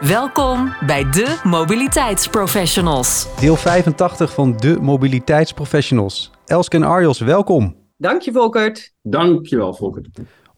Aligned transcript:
Welkom 0.00 0.74
bij 0.86 1.04
de 1.10 1.40
Mobiliteitsprofessionals. 1.44 3.26
Deel 3.40 3.56
85 3.56 4.32
van 4.32 4.56
de 4.56 4.78
Mobiliteitsprofessionals. 4.80 6.30
Elske 6.46 6.76
en 6.76 6.82
Arjos, 6.82 7.18
welkom. 7.20 7.76
Dank 7.96 8.22
je, 8.22 8.32
Volkert. 8.32 8.94
Dankjewel, 9.02 9.74
Volkert. 9.74 10.08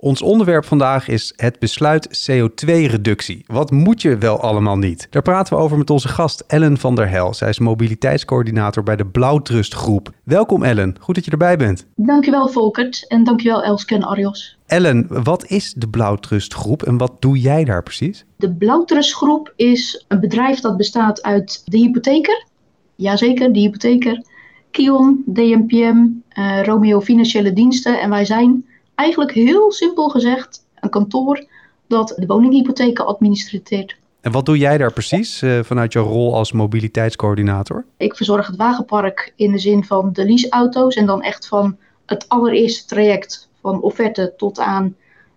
Ons 0.03 0.23
onderwerp 0.23 0.65
vandaag 0.65 1.09
is 1.09 1.33
het 1.37 1.59
besluit 1.59 2.31
CO2-reductie. 2.31 3.45
Wat 3.47 3.71
moet 3.71 4.03
je 4.03 4.19
wel 4.19 4.41
allemaal 4.41 4.77
niet? 4.77 5.07
Daar 5.11 5.23
praten 5.23 5.57
we 5.57 5.63
over 5.63 5.79
met 5.79 5.91
onze 5.91 6.09
gast 6.09 6.45
Ellen 6.47 6.79
van 6.79 6.95
der 6.95 7.09
Hel. 7.09 7.35
Zij 7.35 7.49
is 7.49 7.59
mobiliteitscoördinator 7.59 8.83
bij 8.83 8.97
de 8.97 9.07
Blauwtrust 9.07 9.75
Groep. 9.75 10.11
Welkom 10.25 10.63
Ellen, 10.63 10.97
goed 11.01 11.15
dat 11.15 11.25
je 11.25 11.31
erbij 11.31 11.57
bent. 11.57 11.87
Dankjewel 11.97 12.49
Volkert 12.49 13.09
en 13.09 13.25
dankjewel 13.25 13.63
Elske 13.63 13.95
en 13.95 14.03
Arjos. 14.03 14.59
Ellen, 14.67 15.23
wat 15.23 15.47
is 15.47 15.73
de 15.77 15.89
Blauwtrust 15.89 16.55
Groep 16.55 16.83
en 16.83 16.99
wat 16.99 17.23
doe 17.23 17.39
jij 17.39 17.65
daar 17.65 17.83
precies? 17.83 18.25
De 18.37 18.53
Blauwtrust 18.55 19.15
Groep 19.15 19.53
is 19.57 20.05
een 20.09 20.21
bedrijf 20.21 20.61
dat 20.61 20.77
bestaat 20.77 21.23
uit 21.23 21.63
de 21.65 21.79
hypotheker. 21.79 22.47
Jazeker, 22.95 23.53
de 23.53 23.61
hypotheker. 23.61 24.25
Kion, 24.71 25.23
DMPM, 25.27 26.07
uh, 26.39 26.63
Romeo 26.63 27.01
Financiële 27.01 27.53
Diensten 27.53 28.01
en 28.01 28.11
wij 28.11 28.25
zijn 28.25 28.65
eigenlijk 29.01 29.33
heel 29.33 29.73
simpel 29.73 30.09
gezegd 30.09 30.65
een 30.81 30.91
kantoor 30.91 31.45
dat 31.87 32.15
de 32.17 32.27
woninghypotheken 32.27 33.07
administreert. 33.07 33.97
En 34.21 34.33
wat 34.33 34.47
doe 34.47 34.59
jij 34.59 34.79
daar 34.79 34.93
precies 34.93 35.43
uh, 35.43 35.63
vanuit 35.63 35.93
jouw 35.93 36.05
rol 36.05 36.35
als 36.35 36.53
mobiliteitscoördinator? 36.53 37.85
Ik 37.97 38.17
verzorg 38.17 38.47
het 38.47 38.57
wagenpark 38.57 39.33
in 39.37 39.53
de 39.53 39.59
zin 39.59 39.85
van 39.85 40.13
de 40.13 40.25
leaseauto's 40.25 40.95
en 40.95 41.07
dan 41.07 41.23
echt 41.23 41.49
van 41.49 41.77
het 42.07 42.29
allereerste 42.29 42.87
traject 42.87 43.49
van 43.61 43.83
offerte 43.83 44.35
tot 44.37 44.59
aan 44.59 44.97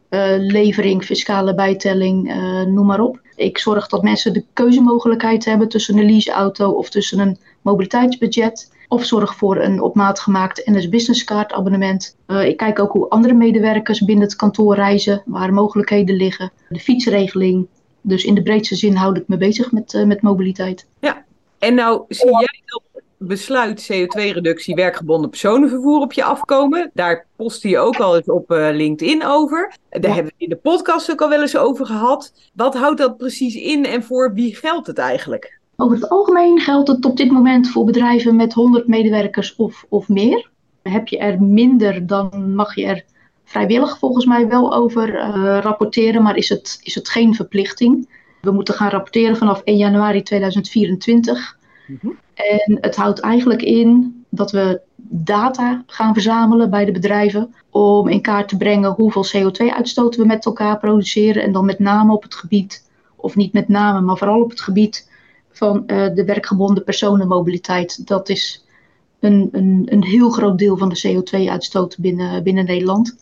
uh, 0.09 0.33
levering, 0.38 1.03
fiscale 1.03 1.55
bijtelling, 1.55 2.36
uh, 2.36 2.61
noem 2.61 2.86
maar 2.86 3.00
op. 3.00 3.20
Ik 3.36 3.58
zorg 3.58 3.88
dat 3.88 4.03
mensen 4.03 4.33
de 4.33 4.45
keuzemogelijkheid 4.53 5.45
hebben 5.45 5.70
tussen 5.70 5.98
een 5.98 6.05
leaseauto 6.05 6.70
of 6.70 6.89
tussen 6.89 7.20
een 7.20 7.38
mobiliteitsbudget. 7.61 8.72
Of 8.94 9.05
zorg 9.05 9.36
voor 9.36 9.58
een 9.58 9.81
op 9.81 9.95
maat 9.95 10.19
gemaakt 10.19 10.66
NS 10.66 10.89
Business 10.89 11.23
Card 11.23 11.52
abonnement. 11.52 12.17
Uh, 12.27 12.45
ik 12.45 12.58
kijk 12.58 12.80
ook 12.80 12.91
hoe 12.91 13.09
andere 13.09 13.33
medewerkers 13.33 13.99
binnen 13.99 14.23
het 14.23 14.36
kantoor 14.36 14.75
reizen, 14.75 15.23
waar 15.25 15.53
mogelijkheden 15.53 16.16
liggen. 16.16 16.52
De 16.69 16.80
fietsregeling. 16.80 17.67
Dus 18.02 18.23
in 18.23 18.36
de 18.36 18.41
breedste 18.44 18.75
zin 18.75 18.95
houd 18.95 19.17
ik 19.17 19.27
me 19.27 19.38
bezig 19.38 19.71
met, 19.71 19.94
uh, 19.94 20.05
met 20.05 20.21
mobiliteit. 20.21 20.88
Ja, 20.99 21.25
en 21.59 21.75
nou 21.75 22.03
zie 22.08 22.30
jij 22.30 22.61
dat 22.66 23.03
besluit 23.17 23.91
CO2-reductie 23.91 24.75
werkgebonden 24.75 25.30
personenvervoer 25.30 26.02
op 26.02 26.14
je 26.14 26.23
afkomen. 26.23 26.91
Daar 26.94 27.25
postte 27.36 27.69
je 27.69 27.77
ook 27.77 27.97
al 27.97 28.16
eens 28.16 28.30
op 28.30 28.52
uh, 28.52 28.69
LinkedIn 28.71 29.25
over. 29.25 29.73
Daar 29.89 30.02
ja. 30.02 30.14
hebben 30.14 30.33
we 30.38 30.44
in 30.44 30.49
de 30.49 30.55
podcast 30.55 31.11
ook 31.11 31.21
al 31.21 31.30
wel 31.30 31.41
eens 31.41 31.58
over 31.58 31.86
gehad. 31.86 32.33
Wat 32.53 32.73
houdt 32.73 32.97
dat 32.97 33.17
precies 33.17 33.55
in 33.55 33.86
en 33.86 34.03
voor 34.03 34.33
wie 34.33 34.55
geldt 34.55 34.88
het 34.88 34.97
eigenlijk? 34.97 35.61
Over 35.76 35.96
het 35.96 36.10
algemeen 36.10 36.60
geldt 36.60 36.88
het 36.88 37.06
op 37.06 37.18
dit 37.18 37.32
moment 37.32 37.70
voor 37.70 37.86
bedrijven 37.86 38.36
met 38.36 38.54
100 38.54 38.88
medewerkers 38.88 39.56
of, 39.56 39.86
of 39.90 40.10
meer. 40.10 40.50
Heb 40.82 41.08
je 41.08 41.18
er 41.18 41.42
minder, 41.42 42.08
dan 42.08 42.56
mag 42.56 42.76
je 42.76 42.86
er 42.86 43.04
vrijwillig 43.44 43.98
volgens 43.98 44.26
mij 44.26 44.48
wel 44.48 44.74
over 44.74 45.16
uh, 45.16 45.60
rapporteren, 45.62 46.23
maar 46.23 46.36
is 46.36 46.50
het, 46.50 46.80
is 46.83 46.95
het 46.95 47.10
geen 47.10 47.36
verplichting. 47.36 48.10
We 48.42 48.52
moeten 48.52 48.73
gaan 48.73 48.89
rapporteren 48.89 49.38
vanaf 49.38 49.62
1 49.62 49.78
januari 49.78 50.23
2024. 50.23 51.58
Mm-hmm. 51.88 52.17
En 52.33 52.78
het 52.82 52.95
houdt 52.95 53.20
eigenlijk 53.20 53.62
in 53.62 54.23
dat 54.30 54.52
we 54.52 54.82
data 55.06 55.83
gaan 55.88 56.14
verzamelen 56.14 56.70
bij 56.70 56.86
de 56.86 56.92
bedrijven 56.92 57.54
om 57.70 58.08
in 58.08 58.22
kaart 58.22 58.48
te 58.48 58.58
brengen 58.58 58.92
hoeveel 58.92 59.26
CO2-uitstoot 59.26 60.16
we 60.16 60.26
met 60.26 60.45
elkaar 60.45 60.80
produceren 60.80 61.44
en 61.44 61.52
dan 61.52 61.66
met 61.66 61.80
name 61.80 62.14
op 62.14 62.23
het 62.23 62.36
gebied, 62.36 62.89
of 63.16 63.36
niet 63.36 63.54
met 63.54 63.67
name, 63.67 64.02
maar 64.02 64.17
vooral 64.17 64.42
op 64.42 64.50
het 64.50 64.62
gebied 64.62 65.12
van 65.53 65.83
uh, 65.87 66.14
de 66.14 66.25
werkgebonden 66.25 66.83
personenmobiliteit. 66.83 68.08
Dat 68.08 68.30
is 68.30 68.65
een, 69.19 69.49
een, 69.52 69.83
een 69.86 70.03
heel 70.03 70.30
groot 70.30 70.58
deel 70.58 70.77
van 70.77 70.89
de 70.89 71.02
CO2-uitstoot 71.08 71.97
binnen, 71.99 72.43
binnen 72.43 72.65
Nederland. 72.65 73.15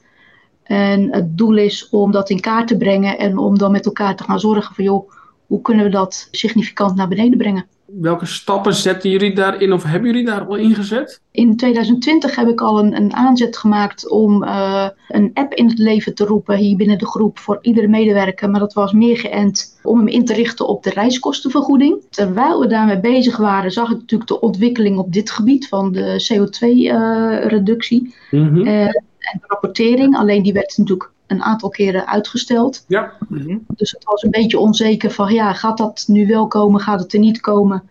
En 0.63 1.13
het 1.13 1.37
doel 1.37 1.57
is 1.57 1.89
om 1.89 2.11
dat 2.11 2.29
in 2.29 2.39
kaart 2.39 2.67
te 2.67 2.77
brengen 2.77 3.17
en 3.17 3.37
om 3.37 3.57
dan 3.57 3.71
met 3.71 3.85
elkaar 3.85 4.15
te 4.15 4.23
gaan 4.23 4.39
zorgen 4.39 4.75
van 4.75 4.83
joh, 4.83 5.11
hoe 5.47 5.61
kunnen 5.61 5.85
we 5.85 5.91
dat 5.91 6.27
significant 6.31 6.95
naar 6.95 7.07
beneden 7.07 7.37
brengen. 7.37 7.65
Welke 7.99 8.25
stappen 8.25 8.73
zetten 8.73 9.09
jullie 9.09 9.35
daarin 9.35 9.73
of 9.73 9.83
hebben 9.83 10.11
jullie 10.11 10.25
daar 10.25 10.45
al 10.45 10.55
ingezet? 10.55 11.21
In 11.31 11.57
2020 11.57 12.35
heb 12.35 12.47
ik 12.47 12.61
al 12.61 12.79
een, 12.79 12.95
een 12.95 13.13
aanzet 13.13 13.57
gemaakt 13.57 14.09
om 14.09 14.43
uh, 14.43 14.87
een 15.07 15.31
app 15.33 15.53
in 15.53 15.67
het 15.67 15.77
leven 15.77 16.15
te 16.15 16.25
roepen 16.25 16.57
hier 16.57 16.77
binnen 16.77 16.97
de 16.97 17.07
groep 17.07 17.39
voor 17.39 17.59
iedere 17.61 17.87
medewerker. 17.87 18.49
Maar 18.49 18.59
dat 18.59 18.73
was 18.73 18.91
meer 18.91 19.17
geënt 19.17 19.79
om 19.83 19.97
hem 19.97 20.07
in 20.07 20.25
te 20.25 20.33
richten 20.33 20.67
op 20.67 20.83
de 20.83 20.89
reiskostenvergoeding. 20.89 22.01
Terwijl 22.09 22.59
we 22.59 22.67
daarmee 22.67 22.99
bezig 22.99 23.37
waren, 23.37 23.71
zag 23.71 23.89
ik 23.89 23.97
natuurlijk 23.97 24.29
de 24.29 24.39
ontwikkeling 24.39 24.97
op 24.97 25.13
dit 25.13 25.31
gebied 25.31 25.67
van 25.67 25.91
de 25.91 26.27
CO2-reductie 26.33 28.15
uh, 28.31 28.41
mm-hmm. 28.41 28.67
uh, 28.67 28.85
en 28.85 29.39
de 29.39 29.47
rapportering. 29.47 30.17
Alleen 30.17 30.43
die 30.43 30.53
werd 30.53 30.77
natuurlijk 30.77 31.11
een 31.31 31.43
aantal 31.43 31.69
keren 31.69 32.07
uitgesteld. 32.07 32.85
Ja. 32.87 33.13
Mm-hmm. 33.27 33.65
Dus 33.67 33.91
het 33.91 34.03
was 34.03 34.23
een 34.23 34.31
beetje 34.31 34.59
onzeker 34.59 35.11
van 35.11 35.33
ja, 35.33 35.53
gaat 35.53 35.77
dat 35.77 36.03
nu 36.07 36.27
wel 36.27 36.47
komen, 36.47 36.81
gaat 36.81 36.99
het 36.99 37.13
er 37.13 37.19
niet 37.19 37.39
komen 37.39 37.89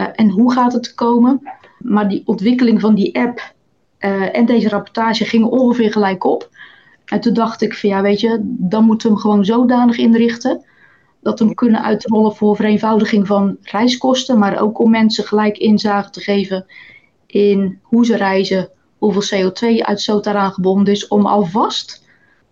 uh, 0.00 0.06
en 0.14 0.28
hoe 0.28 0.52
gaat 0.52 0.72
het 0.72 0.94
komen? 0.94 1.50
Maar 1.78 2.08
die 2.08 2.22
ontwikkeling 2.24 2.80
van 2.80 2.94
die 2.94 3.18
app 3.18 3.54
uh, 4.00 4.36
en 4.36 4.46
deze 4.46 4.68
rapportage 4.68 5.24
gingen 5.24 5.50
ongeveer 5.50 5.92
gelijk 5.92 6.24
op. 6.24 6.50
En 7.04 7.20
toen 7.20 7.34
dacht 7.34 7.62
ik 7.62 7.74
van 7.74 7.88
ja, 7.88 8.02
weet 8.02 8.20
je, 8.20 8.38
dan 8.42 8.84
moeten 8.84 9.08
we 9.08 9.14
hem 9.14 9.22
gewoon 9.22 9.44
zodanig 9.44 9.96
inrichten 9.96 10.64
dat 11.20 11.38
we 11.38 11.44
hem 11.44 11.54
kunnen 11.54 11.82
uitrollen 11.82 12.34
voor 12.34 12.56
vereenvoudiging 12.56 13.26
van 13.26 13.56
reiskosten, 13.62 14.38
maar 14.38 14.60
ook 14.60 14.78
om 14.78 14.90
mensen 14.90 15.24
gelijk 15.24 15.58
inzage 15.58 16.10
te 16.10 16.20
geven 16.20 16.66
in 17.26 17.78
hoe 17.82 18.06
ze 18.06 18.16
reizen, 18.16 18.68
hoeveel 18.98 19.50
CO2-uitstoot 19.50 20.24
daaraan 20.24 20.52
gebonden 20.52 20.92
is, 20.92 21.08
om 21.08 21.26
alvast 21.26 22.02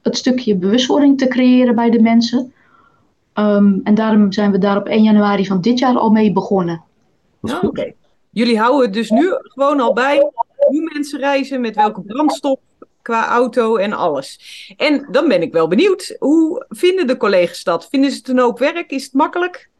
het 0.03 0.17
stukje 0.17 0.57
bewustwording 0.57 1.19
te 1.19 1.29
creëren 1.29 1.75
bij 1.75 1.91
de 1.91 2.01
mensen. 2.01 2.53
Um, 3.35 3.81
en 3.85 3.95
daarom 3.95 4.33
zijn 4.33 4.53
we 4.53 4.59
daar 4.59 4.77
op 4.77 4.87
1 4.87 5.03
januari 5.03 5.47
van 5.47 5.61
dit 5.61 5.79
jaar 5.79 5.99
al 5.99 6.11
mee 6.11 6.33
begonnen. 6.33 6.83
Oké. 7.41 7.67
Okay. 7.67 7.95
Jullie 8.31 8.59
houden 8.59 8.85
het 8.85 8.93
dus 8.93 9.11
nu 9.11 9.35
gewoon 9.43 9.81
al 9.81 9.93
bij 9.93 10.31
hoe 10.57 10.91
mensen 10.93 11.19
reizen, 11.19 11.61
met 11.61 11.75
welke 11.75 12.03
brandstof, 12.03 12.59
qua 13.03 13.29
auto 13.29 13.77
en 13.77 13.93
alles. 13.93 14.39
En 14.77 15.09
dan 15.11 15.29
ben 15.29 15.43
ik 15.43 15.53
wel 15.53 15.69
benieuwd, 15.69 16.17
hoe 16.19 16.67
vinden 16.69 17.07
de 17.07 17.17
collega's 17.17 17.65
dat? 17.65 17.89
Vinden 17.89 18.11
ze 18.11 18.17
het 18.17 18.29
een 18.29 18.39
hoop 18.39 18.59
werk? 18.59 18.91
Is 18.91 19.05
het 19.05 19.13
makkelijk? 19.13 19.71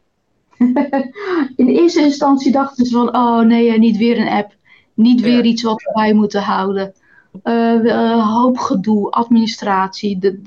In 1.55 1.67
eerste 1.67 2.01
instantie 2.01 2.51
dachten 2.51 2.85
ze 2.85 2.91
van, 2.91 3.15
oh 3.15 3.39
nee, 3.39 3.79
niet 3.79 3.97
weer 3.97 4.19
een 4.19 4.27
app. 4.27 4.53
Niet 4.93 5.21
weer 5.21 5.37
ja. 5.37 5.43
iets 5.43 5.61
wat 5.61 5.83
we 5.83 5.91
bij 5.93 6.13
moeten 6.13 6.41
houden. 6.41 6.93
Uh, 7.43 8.37
hoop 8.37 8.57
gedoe, 8.57 9.11
administratie, 9.11 10.37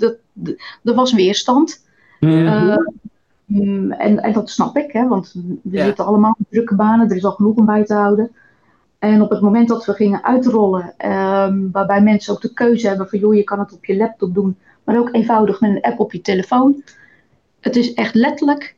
er 0.82 0.94
was 0.94 1.12
weerstand. 1.12 1.84
Mm-hmm. 2.20 2.46
Uh, 2.46 2.76
en, 3.98 4.20
en, 4.22 4.32
dat 4.32 4.50
snap 4.50 4.76
ik, 4.76 4.92
hè, 4.92 5.08
want 5.08 5.32
we 5.62 5.76
ja. 5.76 5.84
zitten 5.84 6.06
allemaal 6.06 6.36
in 6.38 6.46
drukke 6.50 6.74
banen, 6.74 7.10
er 7.10 7.16
is 7.16 7.24
al 7.24 7.32
genoeg 7.32 7.56
om 7.56 7.66
bij 7.66 7.84
te 7.84 7.94
houden. 7.94 8.30
En 8.98 9.22
op 9.22 9.30
het 9.30 9.40
moment 9.40 9.68
dat 9.68 9.84
we 9.84 9.92
gingen 9.92 10.24
uitrollen, 10.24 10.94
um, 11.10 11.70
waarbij 11.72 12.02
mensen 12.02 12.32
ook 12.32 12.40
de 12.40 12.52
keuze 12.52 12.88
hebben 12.88 13.08
van 13.08 13.18
joh, 13.18 13.34
je 13.34 13.44
kan 13.44 13.58
het 13.58 13.72
op 13.72 13.84
je 13.84 13.96
laptop 13.96 14.34
doen, 14.34 14.56
maar 14.84 14.98
ook 14.98 15.12
eenvoudig 15.12 15.60
met 15.60 15.70
een 15.70 15.82
app 15.82 16.00
op 16.00 16.12
je 16.12 16.20
telefoon. 16.20 16.82
Het 17.60 17.76
is 17.76 17.94
echt 17.94 18.14
letterlijk 18.14 18.74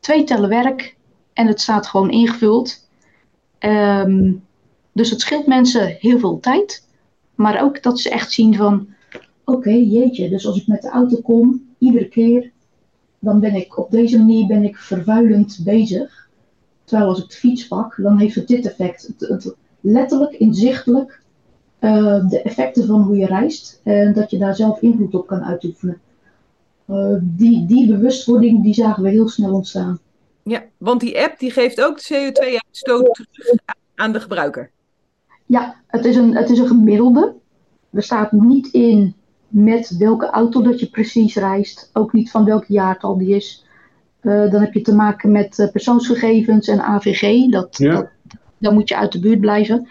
twee 0.00 0.24
tellen 0.24 0.48
werk 0.48 0.96
en 1.32 1.46
het 1.46 1.60
staat 1.60 1.86
gewoon 1.86 2.10
ingevuld. 2.10 2.88
Um, 3.58 4.44
dus 4.92 5.10
het 5.10 5.20
scheelt 5.20 5.46
mensen 5.46 5.96
heel 5.98 6.18
veel 6.18 6.40
tijd. 6.40 6.85
Maar 7.36 7.62
ook 7.62 7.82
dat 7.82 8.00
ze 8.00 8.10
echt 8.10 8.32
zien 8.32 8.54
van, 8.54 8.88
oké, 9.44 9.70
jeetje, 9.70 10.28
dus 10.28 10.46
als 10.46 10.60
ik 10.60 10.66
met 10.66 10.82
de 10.82 10.88
auto 10.88 11.20
kom, 11.20 11.66
iedere 11.78 12.08
keer, 12.08 12.52
dan 13.18 13.40
ben 13.40 13.54
ik 13.54 13.78
op 13.78 13.90
deze 13.90 14.18
manier 14.18 14.46
ben 14.46 14.62
ik 14.62 14.76
vervuilend 14.76 15.60
bezig. 15.64 16.28
Terwijl 16.84 17.08
als 17.08 17.22
ik 17.22 17.28
de 17.28 17.36
fiets 17.36 17.66
pak, 17.66 17.94
dan 17.96 18.18
heeft 18.18 18.34
het 18.34 18.48
dit 18.48 18.66
effect. 18.66 19.14
Het, 19.18 19.54
letterlijk, 19.80 20.32
inzichtelijk, 20.32 21.20
uh, 21.80 22.28
de 22.28 22.42
effecten 22.42 22.86
van 22.86 23.00
hoe 23.02 23.16
je 23.16 23.26
reist. 23.26 23.80
En 23.82 24.12
dat 24.12 24.30
je 24.30 24.38
daar 24.38 24.54
zelf 24.54 24.80
invloed 24.80 25.14
op 25.14 25.26
kan 25.26 25.44
uitoefenen. 25.44 26.00
Uh, 26.90 27.16
die, 27.20 27.66
die 27.66 27.86
bewustwording, 27.86 28.62
die 28.62 28.74
zagen 28.74 29.02
we 29.02 29.08
heel 29.08 29.28
snel 29.28 29.54
ontstaan. 29.54 29.98
Ja, 30.42 30.64
want 30.76 31.00
die 31.00 31.20
app 31.20 31.38
die 31.38 31.50
geeft 31.50 31.82
ook 31.82 32.06
de 32.06 32.32
CO2-uitstoot 32.32 33.26
terug 33.32 33.58
aan 33.94 34.12
de 34.12 34.20
gebruiker? 34.20 34.70
Ja, 35.46 35.74
het 35.86 36.04
is, 36.04 36.16
een, 36.16 36.36
het 36.36 36.50
is 36.50 36.58
een 36.58 36.66
gemiddelde. 36.66 37.34
Er 37.92 38.02
staat 38.02 38.32
niet 38.32 38.66
in 38.66 39.14
met 39.48 39.96
welke 39.98 40.26
auto 40.30 40.62
dat 40.62 40.80
je 40.80 40.86
precies 40.86 41.34
reist. 41.36 41.90
Ook 41.92 42.12
niet 42.12 42.30
van 42.30 42.44
welk 42.44 42.64
jaartal 42.64 43.18
die 43.18 43.36
is. 43.36 43.64
Uh, 44.22 44.50
dan 44.50 44.60
heb 44.60 44.74
je 44.74 44.80
te 44.80 44.94
maken 44.94 45.32
met 45.32 45.58
uh, 45.58 45.70
persoonsgegevens 45.70 46.68
en 46.68 46.80
AVG. 46.80 47.50
Dat, 47.50 47.76
Ja. 47.78 47.94
dat, 47.94 48.08
dan 48.58 48.74
moet 48.74 48.88
je 48.88 48.96
uit 48.96 49.12
de 49.12 49.20
buurt 49.20 49.40
blijven. 49.40 49.88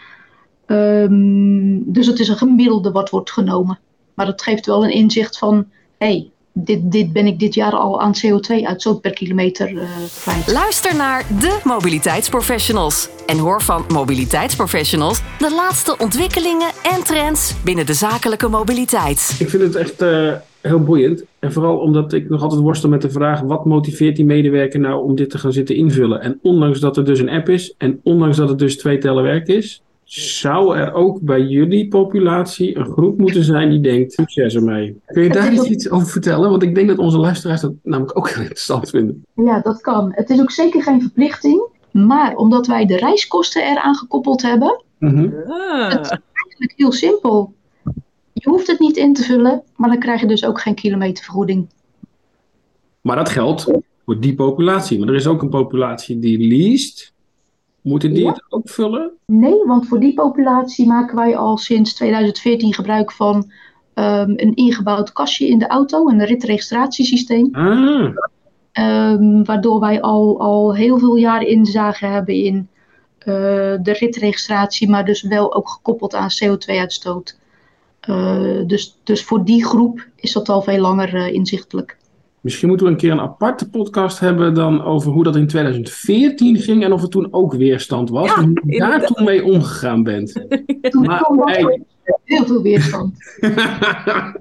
Ehm, 0.66 1.80
dus 1.86 2.08
het 2.08 2.20
is 2.20 2.28
een 2.28 2.38
gemiddelde 2.38 2.92
wat 2.92 3.10
wordt 3.10 3.32
genomen. 3.32 3.80
Maar 4.14 4.26
dat 4.26 4.42
geeft 4.42 4.66
wel 4.66 4.84
een 4.84 4.94
inzicht 4.94 5.38
van... 5.38 5.66
hey, 5.98 6.32
dit, 6.58 6.92
dit 6.92 7.14
ben 7.14 7.26
ik 7.26 7.40
dit 7.40 7.54
jaar 7.54 7.72
al 7.72 8.02
aan 8.02 8.14
CO2-uitstoot 8.14 9.02
per 9.02 9.14
kilometer 9.14 9.68
eh, 9.78 9.90
kwijt. 10.22 10.52
Luister 10.52 10.96
naar 10.96 11.26
de 11.40 11.60
mobiliteitsprofessionals 11.64 13.10
en 13.26 13.38
hoor 13.38 13.62
van 13.62 13.86
mobiliteitsprofessionals 13.88 15.22
de 15.38 15.54
laatste 15.56 15.98
ontwikkelingen 15.98 16.72
en 16.84 17.04
trends 17.04 17.56
binnen 17.64 17.86
de 17.86 17.94
zakelijke 17.94 18.48
mobiliteit. 18.48 19.36
Ik 19.40 19.50
vind 19.50 19.64
het 19.64 19.76
echt 19.76 20.02
eh, 20.02 20.34
heel 20.62 20.84
boeiend. 20.84 21.24
En 21.40 21.54
vooral 21.54 21.78
omdat 21.78 22.14
ik 22.14 22.30
nog 22.30 22.42
altijd 22.42 22.62
worstel 22.62 22.90
met 22.90 23.02
de 23.02 23.10
vraag: 23.10 23.42
wat 23.42 23.66
motiveert 23.66 24.16
die 24.16 24.26
medewerker 24.26 24.80
nou 24.80 25.04
om 25.04 25.16
dit 25.16 25.30
te 25.30 25.38
gaan 25.38 25.54
zitten 25.54 25.76
invullen? 25.76 26.22
En 26.22 26.40
ondanks 26.42 26.80
dat 26.80 26.98
er 26.98 27.06
dus 27.06 27.20
een 27.20 27.30
app 27.30 27.50
is 27.50 27.74
en 27.78 28.00
ondanks 28.04 28.38
dat 28.38 28.50
het 28.50 28.60
dus 28.60 28.78
twee 28.78 28.98
tellen 28.98 29.24
werk 29.24 29.48
is, 29.48 29.82
zou 30.16 30.78
er 30.78 30.94
ook 30.94 31.22
bij 31.22 31.42
jullie 31.42 31.88
populatie 31.88 32.78
een 32.78 32.86
groep 32.86 33.18
moeten 33.18 33.44
zijn 33.44 33.70
die 33.70 33.80
denkt: 33.80 34.14
succes 34.14 34.56
ermee. 34.56 35.02
Kun 35.06 35.24
je 35.24 35.30
daar 35.30 35.54
iets 35.54 35.90
over 35.90 36.08
vertellen? 36.08 36.50
Want 36.50 36.64
ik 36.64 36.76
denk 36.76 36.88
dat 36.88 36.98
onze 36.98 37.18
luisteraars 37.18 37.62
dat 37.62 37.74
namelijk 37.84 38.18
ook 38.18 38.30
heel 38.30 38.42
interessant 38.42 38.90
vinden. 38.90 39.26
Ja, 39.36 39.60
dat 39.60 39.82
kan. 39.82 40.12
Het 40.16 40.30
is 40.30 40.42
ook 40.42 40.52
zeker 40.52 40.84
geen 40.84 41.02
verplichting. 41.02 41.74
Maar 41.92 42.36
omdat 42.36 42.68
wij 42.68 42.86
de 42.86 42.98
reiskosten 42.98 43.64
eraan 43.64 43.96
gekoppeld 43.96 44.42
hebben. 44.42 44.84
Ah, 45.00 45.90
Het 45.90 46.02
is 46.02 46.10
eigenlijk 46.10 46.74
heel 46.76 46.92
simpel. 46.92 47.54
Je 48.34 48.50
hoeft 48.50 48.68
het 48.68 48.80
niet 48.80 48.98
in 48.98 49.14
te 49.14 49.24
vullen, 49.24 49.64
maar 49.76 49.90
dan 49.90 50.00
krijg 50.00 50.22
je 50.22 50.28
dus 50.28 50.46
ook 50.46 50.62
geen 50.62 50.76
kilometervergoeding. 50.76 51.68
Maar 53.02 53.16
dat 53.16 53.30
geldt 53.30 53.72
voor 54.06 54.20
die 54.20 54.36
populatie. 54.36 55.00
Maar 55.00 55.08
er 55.08 55.16
is 55.16 55.28
ook 55.28 55.42
een 55.42 55.50
populatie 55.50 56.20
die 56.20 56.48
leest. 56.48 57.14
Moeten 57.86 58.14
die 58.14 58.24
Ja. 58.24 58.30
het 58.30 58.44
ook 58.50 58.70
vullen? 58.70 59.12
Nee, 59.26 59.64
want 59.66 59.88
voor 59.88 60.00
die 60.00 60.14
populatie 60.14 60.88
maken 60.88 61.16
wij 61.16 61.38
al 61.38 61.58
sinds 61.58 61.94
2014 61.94 62.74
gebruik 62.74 63.12
van 63.12 63.52
ehm, 63.94 64.30
een 64.30 64.56
ingebouwd 64.56 65.12
kastje 65.12 65.48
in 65.48 65.60
de 65.60 65.68
auto, 65.68 66.08
een 66.10 66.26
ritregistratiesysteem. 66.26 67.50
Ah, 67.52 68.16
Ehm, 68.72 69.44
waardoor 69.44 69.80
wij 69.80 70.02
al, 70.02 70.40
al 70.40 70.76
heel 70.76 70.98
veel 70.98 71.16
jaren 71.16 71.48
inzage 71.48 72.06
hebben 72.06 72.36
in 72.36 72.68
eh, 73.18 73.26
de 73.82 73.96
ritregistratie, 74.00 74.90
maar 74.90 75.06
dus 75.06 75.22
wel 75.22 75.56
ook 75.56 75.70
gekoppeld 75.70 76.16
aan 76.16 76.30
CO2-uitstoot. 76.44 77.38
dus, 78.68 79.00
dus 79.04 79.24
voor 79.24 79.46
die 79.46 79.66
groep 79.66 80.08
is 80.16 80.32
dat 80.32 80.50
al 80.50 80.62
veel 80.62 80.80
langer 80.80 81.16
eh, 81.16 81.34
inzichtelijk. 81.34 81.98
Misschien 82.46 82.68
moeten 82.68 82.86
we 82.86 82.92
een 82.92 82.98
keer 83.00 83.12
een 83.12 83.20
aparte 83.20 83.70
podcast 83.70 84.20
hebben 84.20 84.54
dan 84.54 84.84
over 84.84 85.12
hoe 85.12 85.24
dat 85.24 85.36
in 85.36 85.48
2014 85.48 86.58
ging 86.58 86.84
en 86.84 86.94
of 86.94 87.02
er 87.02 87.10
toen 87.10 87.28
ook 87.32 87.54
weerstand 87.54 88.10
was. 88.10 88.28
Ja, 88.28 88.36
en 88.38 88.44
hoe 88.62 88.74
je 88.74 88.80
daar 88.80 89.06
toen 89.06 89.26
mee 89.26 89.44
omgegaan 89.44 90.04
bent. 90.04 90.34
Toen 90.92 91.06
Maar, 91.06 91.22
kwam 91.24 91.40
er 91.40 91.56
hey. 91.56 91.82
heel 92.24 92.46
veel 92.46 92.62
weerstand. 92.62 93.14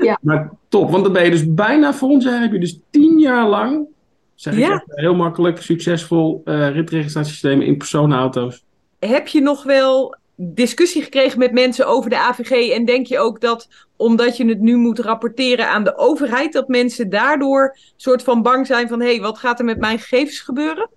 Ja. 0.00 0.18
Maar 0.22 0.50
top, 0.68 0.90
want 0.90 1.04
dan 1.04 1.12
ben 1.12 1.24
je 1.24 1.30
dus 1.30 1.54
bijna 1.54 1.94
voor 1.94 2.08
ons, 2.08 2.24
heb 2.24 2.52
je 2.52 2.58
dus 2.58 2.80
tien 2.90 3.18
jaar 3.18 3.48
lang, 3.48 3.86
zeg 4.34 4.52
ik 4.52 4.58
Ja. 4.58 4.82
heel 4.86 5.14
makkelijk, 5.14 5.62
succesvol 5.62 6.42
eh 6.44 6.70
ritregistratiesystemen 6.70 7.66
in 7.66 7.76
personenauto's. 7.76 8.64
heb 8.98 9.28
je 9.28 9.40
nog 9.40 9.62
wel 9.62 10.16
discussie 10.42 11.02
gekregen 11.02 11.38
met 11.38 11.52
mensen 11.52 11.86
over 11.86 12.10
de 12.10 12.18
AVG? 12.18 12.70
En 12.70 12.84
denk 12.84 13.06
je 13.06 13.18
ook 13.18 13.40
dat, 13.40 13.68
omdat 13.96 14.36
je 14.36 14.46
het 14.46 14.60
nu 14.60 14.76
moet 14.76 14.98
rapporteren 14.98 15.68
aan 15.68 15.84
de 15.84 15.96
overheid, 15.96 16.52
dat 16.52 16.68
mensen 16.68 17.10
daardoor 17.10 17.76
soort 17.96 18.22
van 18.22 18.42
bang 18.42 18.66
zijn 18.66 18.88
van: 18.88 19.00
hé, 19.00 19.10
hey, 19.10 19.20
wat 19.20 19.38
gaat 19.38 19.58
er 19.58 19.64
met 19.64 19.78
mijn 19.78 19.98
gegevens 19.98 20.40
gebeuren? 20.40 20.88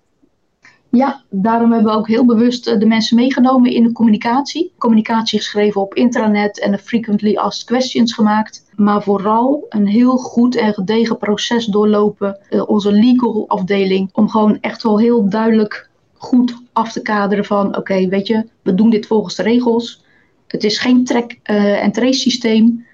Ja, 0.94 1.22
daarom 1.30 1.72
hebben 1.72 1.92
we 1.92 1.98
ook 1.98 2.08
heel 2.08 2.24
bewust 2.24 2.66
eh, 2.66 2.78
de 2.78 2.86
mensen 2.86 3.16
meegenomen 3.16 3.70
in 3.70 3.82
de 3.82 3.92
communicatie. 3.92 4.72
Communicatie 4.78 5.38
geschreven 5.38 5.80
op 5.80 5.94
intranet 5.94 6.60
en 6.60 6.70
de 6.70 6.78
frequently 6.78 7.36
asked 7.36 7.66
questions 7.66 8.12
gemaakt. 8.12 8.70
Maar 8.76 9.02
vooral 9.02 9.66
een 9.68 9.86
heel 9.86 10.16
goed 10.16 10.56
en 10.56 10.74
gedegen 10.74 11.18
proces 11.18 11.66
doorlopen, 11.66 12.38
eh, 12.48 12.68
onze 12.68 12.92
legal 12.92 13.44
afdeling, 13.48 14.10
om 14.12 14.28
gewoon 14.28 14.58
echt 14.60 14.82
wel 14.82 14.98
heel 14.98 15.28
duidelijk 15.28 15.88
goed 16.24 16.54
af 16.72 16.92
te 16.92 17.02
kaderen 17.02 17.44
van 17.44 17.76
oké, 17.76 18.08
weet 18.08 18.26
je, 18.26 18.44
we 18.62 18.74
doen 18.74 18.90
dit 18.90 19.06
volgens 19.06 19.34
de 19.34 19.42
regels. 19.42 20.04
Het 20.46 20.64
is 20.64 20.78
geen 20.78 21.04
track 21.04 21.36
eh, 21.42 21.82
en 21.82 21.92
trace 21.92 22.18
systeem. 22.18 22.86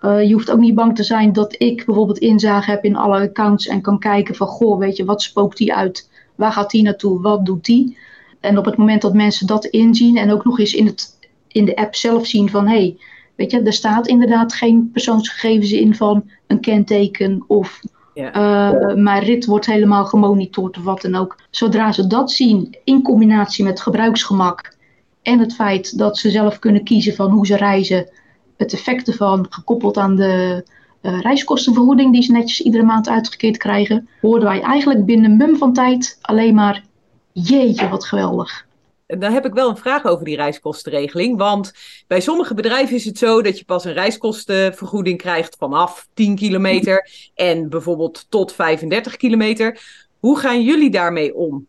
Eh, 0.00 0.22
je 0.22 0.32
hoeft 0.32 0.50
ook 0.50 0.58
niet 0.58 0.74
bang 0.74 0.96
te 0.96 1.02
zijn 1.02 1.32
dat 1.32 1.54
ik 1.58 1.84
bijvoorbeeld 1.84 2.18
inzage 2.18 2.70
heb 2.70 2.84
in 2.84 2.96
alle 2.96 3.20
accounts 3.20 3.66
en 3.66 3.80
kan 3.80 3.98
kijken 3.98 4.34
van 4.34 4.46
goh, 4.46 4.78
weet 4.78 4.96
je, 4.96 5.04
wat 5.04 5.22
spookt 5.22 5.56
die 5.56 5.74
uit? 5.74 6.10
Waar 6.34 6.52
gaat 6.52 6.70
die 6.70 6.82
naartoe? 6.82 7.20
Wat 7.20 7.46
doet 7.46 7.64
die? 7.64 7.98
En 8.40 8.58
op 8.58 8.64
het 8.64 8.76
moment 8.76 9.02
dat 9.02 9.14
mensen 9.14 9.46
dat 9.46 9.64
inzien 9.64 10.16
en 10.16 10.30
ook 10.30 10.44
nog 10.44 10.58
eens 10.58 10.74
in, 10.74 10.86
het, 10.86 11.18
in 11.48 11.64
de 11.64 11.76
app 11.76 11.94
zelf 11.94 12.26
zien 12.26 12.50
van 12.50 12.66
hé, 12.66 12.76
hey, 12.76 12.96
weet 13.34 13.50
je, 13.50 13.62
er 13.62 13.72
staat 13.72 14.06
inderdaad 14.06 14.54
geen 14.54 14.90
persoonsgegevens 14.92 15.72
in 15.72 15.94
van 15.94 16.30
een 16.46 16.60
kenteken 16.60 17.44
of 17.46 17.80
Ja. 18.14 18.32
eh, 18.32 18.94
mijn 18.94 19.22
rit 19.22 19.46
wordt 19.46 19.66
helemaal 19.66 20.04
gemonitord 20.04 20.76
of 20.78 20.84
wat 20.84 21.02
dan 21.02 21.14
ook. 21.14 21.38
Zodra 21.50 21.92
ze 21.92 22.06
dat 22.06 22.30
zien 22.30 22.76
in 22.84 23.02
combinatie 23.02 23.64
met 23.64 23.80
gebruiksgemak 23.80 24.76
en 25.22 25.38
het 25.38 25.54
feit 25.54 25.98
dat 25.98 26.18
ze 26.18 26.30
zelf 26.30 26.58
kunnen 26.58 26.84
kiezen 26.84 27.14
van 27.14 27.30
hoe 27.30 27.46
ze 27.46 27.56
reizen, 27.56 28.08
het 28.56 28.72
effect 28.72 29.08
ervan 29.08 29.46
gekoppeld 29.48 29.96
aan 29.96 30.16
de 30.16 30.64
eh, 31.00 31.20
reiskostenvergoeding 31.20 32.12
die 32.12 32.22
ze 32.22 32.32
netjes 32.32 32.60
iedere 32.60 32.84
maand 32.84 33.08
uitgekeerd 33.08 33.56
krijgen, 33.56 34.08
hoorden 34.20 34.48
wij 34.48 34.60
eigenlijk 34.60 35.04
binnen 35.04 35.36
mum 35.36 35.56
van 35.56 35.72
tijd 35.72 36.18
alleen 36.20 36.54
maar 36.54 36.84
jeetje 37.32 37.88
wat 37.88 38.04
geweldig. 38.04 38.66
En 39.12 39.18
Dan 39.18 39.32
heb 39.32 39.46
ik 39.46 39.54
wel 39.54 39.68
een 39.68 39.76
vraag 39.76 40.04
over 40.04 40.24
die 40.24 40.36
reiskostenregeling. 40.36 41.38
Want 41.38 41.72
bij 42.06 42.20
sommige 42.20 42.54
bedrijven 42.54 42.96
is 42.96 43.04
het 43.04 43.18
zo 43.18 43.42
dat 43.42 43.58
je 43.58 43.64
pas 43.64 43.84
een 43.84 43.92
reiskostenvergoeding 43.92 45.18
krijgt 45.18 45.56
vanaf 45.58 46.08
10 46.14 46.36
kilometer 46.36 47.10
en 47.34 47.68
bijvoorbeeld 47.68 48.26
tot 48.28 48.52
35 48.52 49.16
kilometer. 49.16 49.80
Hoe 50.18 50.38
gaan 50.38 50.62
jullie 50.62 50.90
daarmee 50.90 51.34
om? 51.34 51.66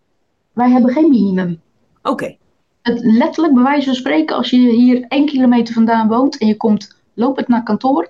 Wij 0.53 0.69
hebben 0.69 0.93
geen 0.93 1.09
minimum. 1.09 1.61
Oké, 2.03 2.35
Het 2.81 2.99
letterlijk, 3.03 3.53
bij 3.53 3.63
wijze 3.63 3.85
van 3.85 3.95
spreken, 3.95 4.35
als 4.35 4.49
je 4.49 4.57
hier 4.57 5.05
één 5.07 5.25
kilometer 5.25 5.73
vandaan 5.73 6.07
woont 6.07 6.37
en 6.37 6.47
je 6.47 6.57
komt 6.57 6.97
lopend 7.13 7.47
naar 7.47 7.63
kantoor, 7.63 8.09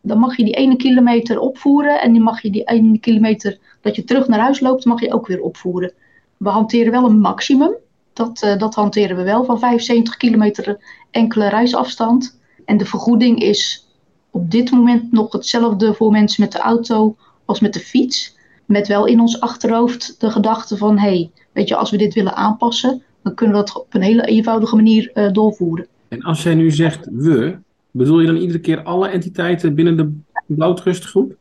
dan 0.00 0.18
mag 0.18 0.36
je 0.36 0.44
die 0.44 0.54
ene 0.54 0.76
kilometer 0.76 1.38
opvoeren 1.38 2.00
en 2.00 2.12
dan 2.12 2.22
mag 2.22 2.42
je 2.42 2.50
die 2.50 2.64
ene 2.64 2.98
kilometer 2.98 3.58
dat 3.80 3.96
je 3.96 4.04
terug 4.04 4.28
naar 4.28 4.40
huis 4.40 4.60
loopt, 4.60 4.84
mag 4.84 5.00
je 5.00 5.12
ook 5.12 5.26
weer 5.26 5.40
opvoeren. 5.40 5.92
We 6.36 6.48
hanteren 6.48 6.92
wel 6.92 7.04
een 7.04 7.20
maximum, 7.20 7.76
dat, 8.12 8.42
eh, 8.42 8.58
dat 8.58 8.74
hanteren 8.74 9.16
we 9.16 9.22
wel, 9.22 9.44
van 9.44 9.58
75 9.58 10.16
kilometer 10.16 10.78
enkele 11.10 11.48
reisafstand. 11.48 12.38
En 12.64 12.76
de 12.76 12.84
vergoeding 12.84 13.42
is 13.42 13.88
op 14.30 14.50
dit 14.50 14.70
moment 14.70 15.12
nog 15.12 15.32
hetzelfde 15.32 15.94
voor 15.94 16.10
mensen 16.10 16.42
met 16.42 16.52
de 16.52 16.58
auto 16.58 17.16
als 17.44 17.60
met 17.60 17.72
de 17.74 17.80
fiets. 17.80 18.36
Met 18.64 18.88
wel 18.88 19.06
in 19.06 19.20
ons 19.20 19.40
achterhoofd 19.40 20.20
de 20.20 20.30
gedachte 20.30 20.76
van, 20.76 20.98
hé, 20.98 21.08
hey, 21.08 21.30
weet 21.52 21.68
je, 21.68 21.76
als 21.76 21.90
we 21.90 21.96
dit 21.96 22.14
willen 22.14 22.36
aanpassen, 22.36 23.02
dan 23.22 23.34
kunnen 23.34 23.56
we 23.56 23.62
dat 23.64 23.76
op 23.76 23.94
een 23.94 24.02
hele 24.02 24.22
eenvoudige 24.22 24.76
manier 24.76 25.10
eh, 25.14 25.32
doorvoeren. 25.32 25.86
En 26.08 26.22
als 26.22 26.42
jij 26.42 26.54
nu 26.54 26.70
zegt 26.70 27.08
we, 27.12 27.58
bedoel 27.90 28.20
je 28.20 28.26
dan 28.26 28.36
iedere 28.36 28.58
keer 28.60 28.82
alle 28.82 29.08
entiteiten 29.08 29.74
binnen 29.74 29.96
de 29.96 30.18
blauwtrustgroep? 30.46 31.36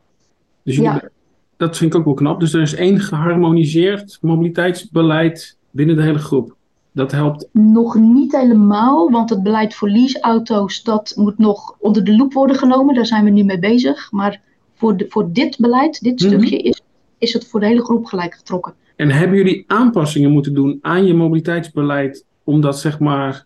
Dus 0.64 0.76
jullie- 0.76 0.90
Ja. 0.92 1.10
dat 1.58 1.78
vind 1.78 1.94
ik 1.94 2.00
ook 2.00 2.06
wel 2.06 2.14
knap. 2.14 2.40
Dus 2.40 2.54
er 2.54 2.62
is 2.62 2.76
één 2.76 3.00
geharmoniseerd 3.00 4.18
mobiliteitsbeleid 4.22 5.58
binnen 5.72 5.96
de 5.96 6.02
hele 6.02 6.18
groep. 6.20 6.56
Dat 7.00 7.12
helpt. 7.12 7.48
Nog 7.52 7.96
niet 7.96 8.36
helemaal, 8.36 9.12
want 9.12 9.30
het 9.30 9.44
beleid 9.44 9.76
voor 9.76 9.90
leaseauto's, 9.90 10.84
dat 10.84 11.14
moet 11.16 11.38
nog 11.38 11.76
onder 11.80 12.04
de 12.04 12.16
loep 12.16 12.34
worden 12.34 12.56
genomen. 12.56 12.96
Daar 12.96 13.06
zijn 13.06 13.24
we 13.24 13.30
nu 13.30 13.44
mee 13.44 13.60
bezig. 13.60 14.12
Maar 14.12 14.42
voor, 14.76 14.98
de, 14.98 15.06
voor 15.10 15.32
dit 15.34 15.58
beleid, 15.60 16.02
dit 16.02 16.20
Mhm. 16.22 16.30
stukje, 16.30 16.58
is, 16.58 16.82
is 17.18 17.34
het 17.34 17.48
voor 17.48 17.60
de 17.60 17.66
hele 17.66 17.84
groep 17.84 18.06
gelijk 18.06 18.34
getrokken. 18.34 18.74
En 18.96 19.10
hebben 19.12 19.38
jullie 19.38 19.64
aanpassingen 19.68 20.32
moeten 20.32 20.54
doen 20.54 20.80
aan 20.82 21.06
je 21.06 21.14
mobiliteitsbeleid 21.14 22.26
om 22.44 22.62
dat 22.62 22.80
zeg 22.80 23.00
maar, 23.00 23.46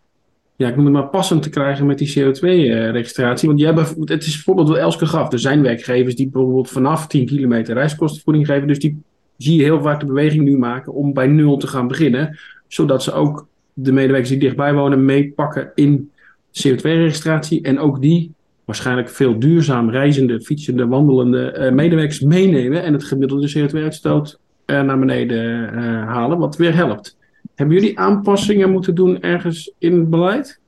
ja, 0.55 0.67
ik 0.67 0.75
noem 0.75 0.85
het 0.85 0.93
maar 0.93 1.07
passend 1.09 1.41
te 1.43 1.49
krijgen 1.49 1.85
met 1.85 1.97
die 1.97 2.13
CO2-registratie? 2.19 3.47
Want 3.47 3.59
jij 3.59 3.73
het 4.03 4.23
is 4.25 4.33
bijvoorbeeld 4.33 4.67
wat 4.67 4.77
Elske 4.77 5.05
gaf. 5.05 5.31
Er 5.31 5.39
zijn 5.39 5.61
werkgevers 5.61 6.15
die 6.15 6.29
bijvoorbeeld 6.29 6.69
vanaf 6.69 7.07
10 7.07 7.25
kilometer 7.25 7.73
reiskostenvoeding 7.73 8.45
geven. 8.45 8.67
Dus 8.67 8.79
die 8.79 9.01
zie 9.37 9.55
je 9.57 9.63
heel 9.63 9.81
vaak 9.81 9.99
de 9.99 10.05
beweging 10.05 10.43
nu 10.43 10.57
maken 10.57 10.93
om 10.93 11.13
bij 11.13 11.27
nul 11.27 11.57
te 11.57 11.67
gaan 11.67 11.87
beginnen. 11.87 12.37
Zodat 12.73 13.03
ze 13.03 13.11
ook 13.11 13.47
de 13.73 13.91
medewerkers 13.91 14.29
die 14.29 14.39
dichtbij 14.39 14.73
wonen 14.73 15.05
meepakken 15.05 15.71
in 15.75 16.11
CO2-registratie. 16.51 17.61
En 17.61 17.79
ook 17.79 18.01
die 18.01 18.33
waarschijnlijk 18.65 19.09
veel 19.09 19.39
duurzaam 19.39 19.89
reizende, 19.89 20.41
fietsende, 20.41 20.87
wandelende 20.87 21.51
eh, 21.51 21.71
medewerkers 21.71 22.19
meenemen. 22.19 22.83
En 22.83 22.93
het 22.93 23.03
gemiddelde 23.03 23.51
CO2-uitstoot 23.57 24.39
eh, 24.65 24.81
naar 24.81 24.99
beneden 24.99 25.73
eh, 25.73 25.83
halen, 26.07 26.37
wat 26.37 26.55
weer 26.55 26.75
helpt. 26.75 27.17
Hebben 27.55 27.75
jullie 27.75 27.99
aanpassingen 27.99 28.71
moeten 28.71 28.95
doen 28.95 29.21
ergens 29.21 29.73
in 29.77 29.97
het 29.97 30.09
beleid? 30.09 30.59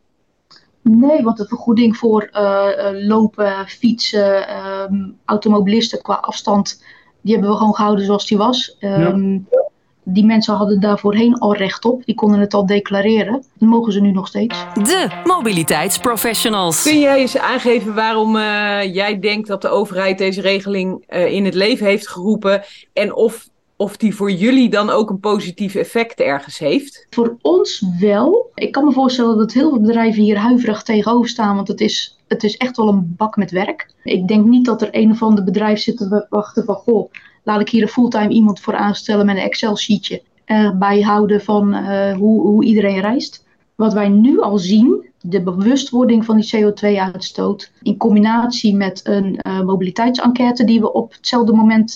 Nee, 0.82 1.24
want 1.24 1.38
de 1.38 1.48
vergoeding 1.48 1.98
voor 1.98 2.30
lopen, 2.94 3.68
fietsen, 3.68 4.56
um, 4.92 5.18
automobilisten 5.26 6.02
qua 6.02 6.14
afstand, 6.14 6.84
die 7.22 7.34
hebben 7.34 7.52
we 7.52 7.58
gewoon 7.58 7.76
gehouden 7.76 8.06
zoals 8.06 8.28
die 8.28 8.38
was. 8.38 8.78
Um, 8.80 9.46
ja. 9.50 9.55
Die 10.08 10.26
mensen 10.26 10.56
hadden 10.56 10.80
daar 10.80 11.00
voorheen 11.00 11.40
al 11.40 11.56
recht 11.56 11.86
op. 11.86 12.06
Die 12.06 12.16
konden 12.16 12.40
het 12.40 12.54
al 12.54 12.66
declareren. 12.66 13.32
Dat 13.32 13.70
mogen 13.70 13.94
ze 13.94 14.02
nu 14.02 14.12
nog 14.12 14.28
steeds. 14.28 14.66
De 14.74 15.08
mobiliteitsprofessionals. 15.24 16.84
Kun 16.84 17.00
jij 17.00 17.20
eens 17.20 17.38
aangeven 17.38 17.96
waarom 17.96 18.36
uh, 18.36 18.94
jij 18.94 19.20
denkt 19.20 19.48
dat 19.48 19.62
de 19.62 19.68
overheid 19.68 20.18
deze 20.18 20.42
regeling 20.42 21.04
uh, 21.10 21.32
in 21.32 21.46
het 21.46 21.54
leven 21.54 21.86
heeft 21.86 22.08
geroepen? 22.08 22.64
En 22.94 23.16
of, 23.16 23.50
of 23.76 23.98
die 23.98 24.16
voor 24.16 24.32
jullie 24.32 24.70
dan 24.70 24.90
ook 24.90 25.10
een 25.10 25.20
positief 25.20 25.76
effect 25.76 26.20
ergens 26.20 26.58
heeft? 26.58 27.08
Voor 27.10 27.38
ons 27.42 27.86
wel. 28.00 28.52
Ik 28.54 28.72
kan 28.72 28.86
me 28.86 28.92
voorstellen 28.92 29.38
dat 29.38 29.54
heel 29.54 29.70
veel 29.70 29.82
bedrijven 29.82 30.24
hier 30.24 30.38
huiverig 30.38 30.84
tegenover 30.84 31.30
staan. 31.30 31.56
Want 31.56 31.68
het 31.68 31.82
is, 31.82 32.20
het 32.28 32.44
is 32.44 32.58
echt 32.58 32.78
wel 32.78 32.88
een 32.88 33.14
bak 33.18 33.36
met 33.36 33.52
werk. 33.52 33.94
Ik 34.04 34.28
denk 34.28 34.46
niet 34.46 34.66
dat 34.66 34.82
er 34.82 34.90
een 34.92 35.12
of 35.12 35.22
ander 35.22 35.44
bedrijf 35.44 35.80
zit 35.80 35.98
te 35.98 36.26
wachten 36.30 36.66
van... 36.66 36.76
Goh, 36.76 37.12
laat 37.46 37.62
ik 37.62 37.70
hier 37.70 37.82
een 37.82 37.88
fulltime 37.88 38.30
iemand 38.30 38.60
voor 38.60 38.76
aanstellen 38.76 39.26
met 39.26 39.36
een 39.36 39.42
Excel-sheetje. 39.42 40.22
Erbij 40.46 41.02
houden 41.02 41.42
van 41.42 41.76
uh, 41.76 42.14
hoe, 42.14 42.42
hoe 42.42 42.66
iedereen 42.66 43.02
reist. 43.02 43.46
Wat 43.76 43.94
wij 43.94 44.10
nu 44.10 44.42
al 44.42 44.58
zien, 44.58 45.10
de 45.22 45.42
bewustwording 45.42 46.26
van 46.26 46.38
die 46.38 46.56
CO2-uitstoot, 46.56 47.72
in 47.82 47.98
combinatie 47.98 48.76
met 48.76 49.02
een 49.04 49.40
uh, 49.48 49.62
mobiliteitsenquête 49.62 50.64
die 50.64 50.80
we 50.80 50.94
op 50.94 51.14
hetzelfde 51.14 51.54
moment 51.54 51.96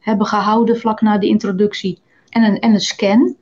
hebben 0.00 0.26
gehouden 0.26 0.78
vlak 0.78 1.00
na 1.00 1.18
de 1.18 1.26
introductie, 1.26 1.98
en 2.28 2.42
een, 2.42 2.58
en 2.58 2.72
een 2.72 2.80
scan, 2.80 3.36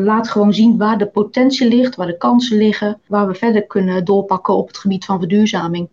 laat 0.00 0.28
gewoon 0.28 0.54
zien 0.54 0.76
waar 0.76 0.98
de 0.98 1.06
potentie 1.06 1.68
ligt, 1.68 1.96
waar 1.96 2.06
de 2.06 2.16
kansen 2.16 2.56
liggen, 2.56 3.00
waar 3.06 3.26
we 3.26 3.34
verder 3.34 3.66
kunnen 3.66 4.04
doorpakken 4.04 4.56
op 4.56 4.66
het 4.66 4.78
gebied 4.78 5.04
van 5.04 5.18
verduurzaming. 5.18 5.88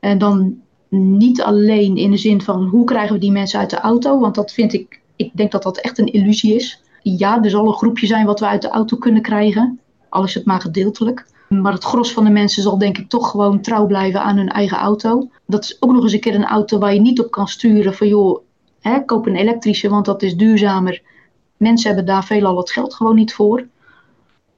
En 0.00 0.18
dan 0.18 0.60
niet 0.90 1.42
alleen 1.42 1.96
in 1.96 2.10
de 2.10 2.16
zin 2.16 2.42
van 2.42 2.64
hoe 2.64 2.84
krijgen 2.84 3.14
we 3.14 3.20
die 3.20 3.32
mensen 3.32 3.58
uit 3.58 3.70
de 3.70 3.80
auto, 3.80 4.18
want 4.18 4.34
dat 4.34 4.52
vind 4.52 4.72
ik, 4.72 5.00
ik 5.16 5.30
denk 5.34 5.52
dat 5.52 5.62
dat 5.62 5.78
echt 5.78 5.98
een 5.98 6.12
illusie 6.12 6.54
is. 6.54 6.82
Ja, 7.02 7.42
er 7.42 7.50
zal 7.50 7.66
een 7.66 7.74
groepje 7.74 8.06
zijn 8.06 8.26
wat 8.26 8.40
we 8.40 8.46
uit 8.46 8.62
de 8.62 8.68
auto 8.68 8.96
kunnen 8.96 9.22
krijgen, 9.22 9.80
al 10.08 10.24
is 10.24 10.34
het 10.34 10.44
maar 10.44 10.60
gedeeltelijk. 10.60 11.26
Maar 11.48 11.72
het 11.72 11.84
gros 11.84 12.12
van 12.12 12.24
de 12.24 12.30
mensen 12.30 12.62
zal 12.62 12.78
denk 12.78 12.98
ik 12.98 13.08
toch 13.08 13.30
gewoon 13.30 13.60
trouw 13.60 13.86
blijven 13.86 14.22
aan 14.22 14.36
hun 14.36 14.48
eigen 14.48 14.78
auto. 14.78 15.28
Dat 15.46 15.64
is 15.64 15.76
ook 15.80 15.92
nog 15.92 16.02
eens 16.02 16.12
een 16.12 16.20
keer 16.20 16.34
een 16.34 16.44
auto 16.44 16.78
waar 16.78 16.94
je 16.94 17.00
niet 17.00 17.20
op 17.20 17.30
kan 17.30 17.48
sturen 17.48 17.94
van 17.94 18.08
joh, 18.08 18.40
hè, 18.80 19.04
koop 19.04 19.26
een 19.26 19.36
elektrische, 19.36 19.88
want 19.88 20.04
dat 20.04 20.22
is 20.22 20.36
duurzamer. 20.36 21.02
Mensen 21.56 21.86
hebben 21.86 22.06
daar 22.06 22.24
veelal 22.24 22.56
het 22.56 22.70
geld 22.70 22.94
gewoon 22.94 23.14
niet 23.14 23.34
voor. 23.34 23.66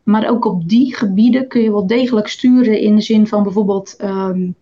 Maar 0.02 0.28
ook 0.28 0.44
op 0.44 0.68
die 0.68 0.96
gebieden 0.96 1.48
kun 1.48 1.62
je 1.62 1.70
wel 1.70 1.86
degelijk 1.86 2.28
sturen 2.28 2.80
in 2.80 2.96
de 2.96 3.02
zin 3.02 3.26
van 3.26 3.42
bijvoorbeeld 3.42 3.96
um, 4.02 4.54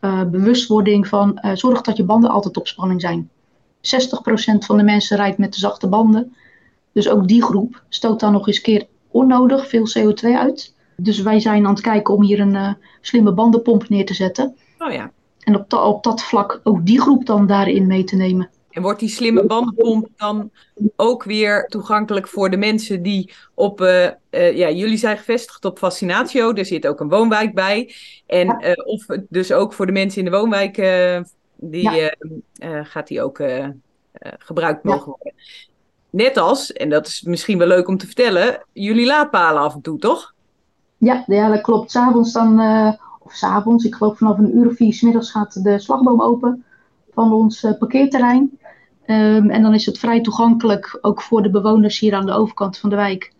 uh, 0.00 0.24
bewustwording 0.24 1.08
van 1.08 1.38
uh, 1.42 1.50
zorg 1.54 1.80
dat 1.80 1.96
je 1.96 2.04
banden 2.04 2.30
altijd 2.30 2.56
op 2.56 2.68
spanning 2.68 3.00
zijn. 3.00 3.30
60% 3.76 3.80
van 4.58 4.76
de 4.76 4.82
mensen 4.82 5.16
rijdt 5.16 5.38
met 5.38 5.52
de 5.52 5.58
zachte 5.58 5.88
banden. 5.88 6.34
Dus 6.92 7.08
ook 7.08 7.28
die 7.28 7.42
groep 7.42 7.82
stoot 7.88 8.20
dan 8.20 8.32
nog 8.32 8.46
eens 8.46 8.60
keer 8.60 8.86
onnodig 9.10 9.68
veel 9.68 9.88
CO2 9.98 10.28
uit. 10.36 10.74
Dus 10.96 11.20
wij 11.20 11.40
zijn 11.40 11.66
aan 11.66 11.72
het 11.72 11.82
kijken 11.82 12.14
om 12.14 12.22
hier 12.22 12.40
een 12.40 12.54
uh, 12.54 12.72
slimme 13.00 13.32
bandenpomp 13.32 13.88
neer 13.88 14.06
te 14.06 14.14
zetten. 14.14 14.56
Oh 14.78 14.92
ja. 14.92 15.10
En 15.40 15.56
op, 15.56 15.72
op 15.72 16.02
dat 16.02 16.22
vlak 16.22 16.60
ook 16.62 16.86
die 16.86 17.00
groep 17.00 17.26
dan 17.26 17.46
daarin 17.46 17.86
mee 17.86 18.04
te 18.04 18.16
nemen. 18.16 18.50
En 18.70 18.82
wordt 18.82 19.00
die 19.00 19.08
slimme 19.08 19.46
bandenpomp 19.46 20.08
dan 20.16 20.50
ook 20.96 21.24
weer 21.24 21.66
toegankelijk 21.66 22.28
voor 22.28 22.50
de 22.50 22.56
mensen 22.56 23.02
die 23.02 23.32
op. 23.54 23.80
Uh, 23.80 24.04
uh, 24.30 24.56
ja, 24.56 24.70
jullie 24.70 24.96
zijn 24.96 25.16
gevestigd 25.16 25.64
op 25.64 25.78
Fascinatio, 25.78 26.52
er 26.52 26.64
zit 26.64 26.86
ook 26.86 27.00
een 27.00 27.08
woonwijk 27.08 27.54
bij. 27.54 27.94
En 28.26 28.46
uh, 28.46 28.72
of 28.84 29.06
dus 29.28 29.52
ook 29.52 29.72
voor 29.72 29.86
de 29.86 29.92
mensen 29.92 30.18
in 30.18 30.30
de 30.30 30.36
woonwijk, 30.36 30.76
die 31.56 31.90
ja. 31.90 32.14
gaat 32.82 33.06
die 33.06 33.22
ook 33.22 33.42
gebruikt 34.38 34.84
mogen 34.84 35.06
worden. 35.06 35.32
Net 36.10 36.36
als, 36.36 36.72
en 36.72 36.90
dat 36.90 37.06
is 37.06 37.22
misschien 37.22 37.58
wel 37.58 37.66
leuk 37.66 37.88
om 37.88 37.98
te 37.98 38.06
vertellen, 38.06 38.62
jullie 38.72 39.06
laadpalen 39.06 39.62
af 39.62 39.74
en 39.74 39.80
toe, 39.80 39.98
toch? 39.98 40.34
Ja, 40.96 41.24
ja 41.26 41.48
dat 41.48 41.60
klopt. 41.60 41.90
S'avonds 41.90 42.32
dan, 42.32 42.60
of 43.18 43.32
s'avonds, 43.32 43.84
ik 43.84 43.94
geloof 43.94 44.18
vanaf 44.18 44.38
een 44.38 44.56
uur 44.56 44.66
of 44.66 44.76
vier 44.76 44.92
s 44.92 45.02
middags 45.02 45.30
gaat 45.30 45.64
de 45.64 45.78
slagboom 45.78 46.22
open 46.22 46.64
van 47.14 47.32
ons 47.32 47.66
parkeerterrein. 47.78 48.58
Um, 49.10 49.50
en 49.50 49.62
dan 49.62 49.74
is 49.74 49.86
het 49.86 49.98
vrij 49.98 50.20
toegankelijk 50.20 50.98
ook 51.00 51.22
voor 51.22 51.42
de 51.42 51.50
bewoners 51.50 51.98
hier 51.98 52.14
aan 52.14 52.26
de 52.26 52.32
overkant 52.32 52.78
van 52.78 52.90
de 52.90 52.96
wijk. 52.96 53.32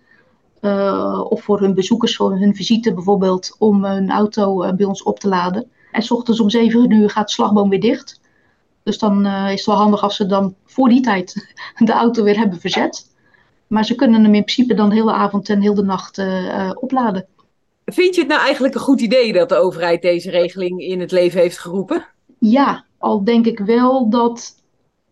Uh, 0.60 1.24
of 1.28 1.42
voor 1.42 1.60
hun 1.60 1.74
bezoekers, 1.74 2.16
voor 2.16 2.38
hun 2.38 2.54
visite 2.54 2.94
bijvoorbeeld, 2.94 3.56
om 3.58 3.84
hun 3.84 4.10
auto 4.10 4.64
uh, 4.64 4.72
bij 4.72 4.86
ons 4.86 5.02
op 5.02 5.18
te 5.18 5.28
laden. 5.28 5.70
En 5.92 6.02
s 6.02 6.10
ochtends 6.10 6.40
om 6.40 6.50
7 6.50 6.90
uur 6.90 7.10
gaat 7.10 7.26
de 7.26 7.32
slagboom 7.32 7.68
weer 7.68 7.80
dicht. 7.80 8.20
Dus 8.82 8.98
dan 8.98 9.26
is 9.26 9.50
het 9.50 9.64
wel 9.64 9.76
handig 9.76 10.02
als 10.02 10.16
ze 10.16 10.26
dan 10.26 10.54
voor 10.64 10.88
die 10.88 11.00
tijd 11.00 11.54
de 11.78 11.92
auto 11.92 12.22
weer 12.22 12.38
hebben 12.38 12.60
verzet. 12.60 13.06
Maar 13.66 13.84
ze 13.84 13.94
kunnen 13.94 14.24
hem 14.24 14.34
in 14.34 14.44
principe 14.44 14.74
dan 14.74 14.88
de 14.88 14.94
hele 14.94 15.12
avond 15.12 15.48
en 15.48 15.60
heel 15.60 15.74
de 15.74 15.82
nacht 15.82 16.22
opladen. 16.74 17.26
Vind 17.84 18.14
je 18.14 18.20
het 18.20 18.30
nou 18.30 18.40
eigenlijk 18.40 18.74
een 18.74 18.80
goed 18.80 19.00
idee 19.00 19.32
dat 19.32 19.48
de 19.48 19.56
overheid 19.56 20.02
deze 20.02 20.30
regeling 20.30 20.80
in 20.80 21.00
het 21.00 21.10
leven 21.10 21.40
heeft 21.40 21.58
geroepen? 21.58 22.06
Ja, 22.38 22.84
al 22.98 23.24
denk 23.24 23.46
ik 23.46 23.58
wel 23.58 24.10
dat 24.10 24.59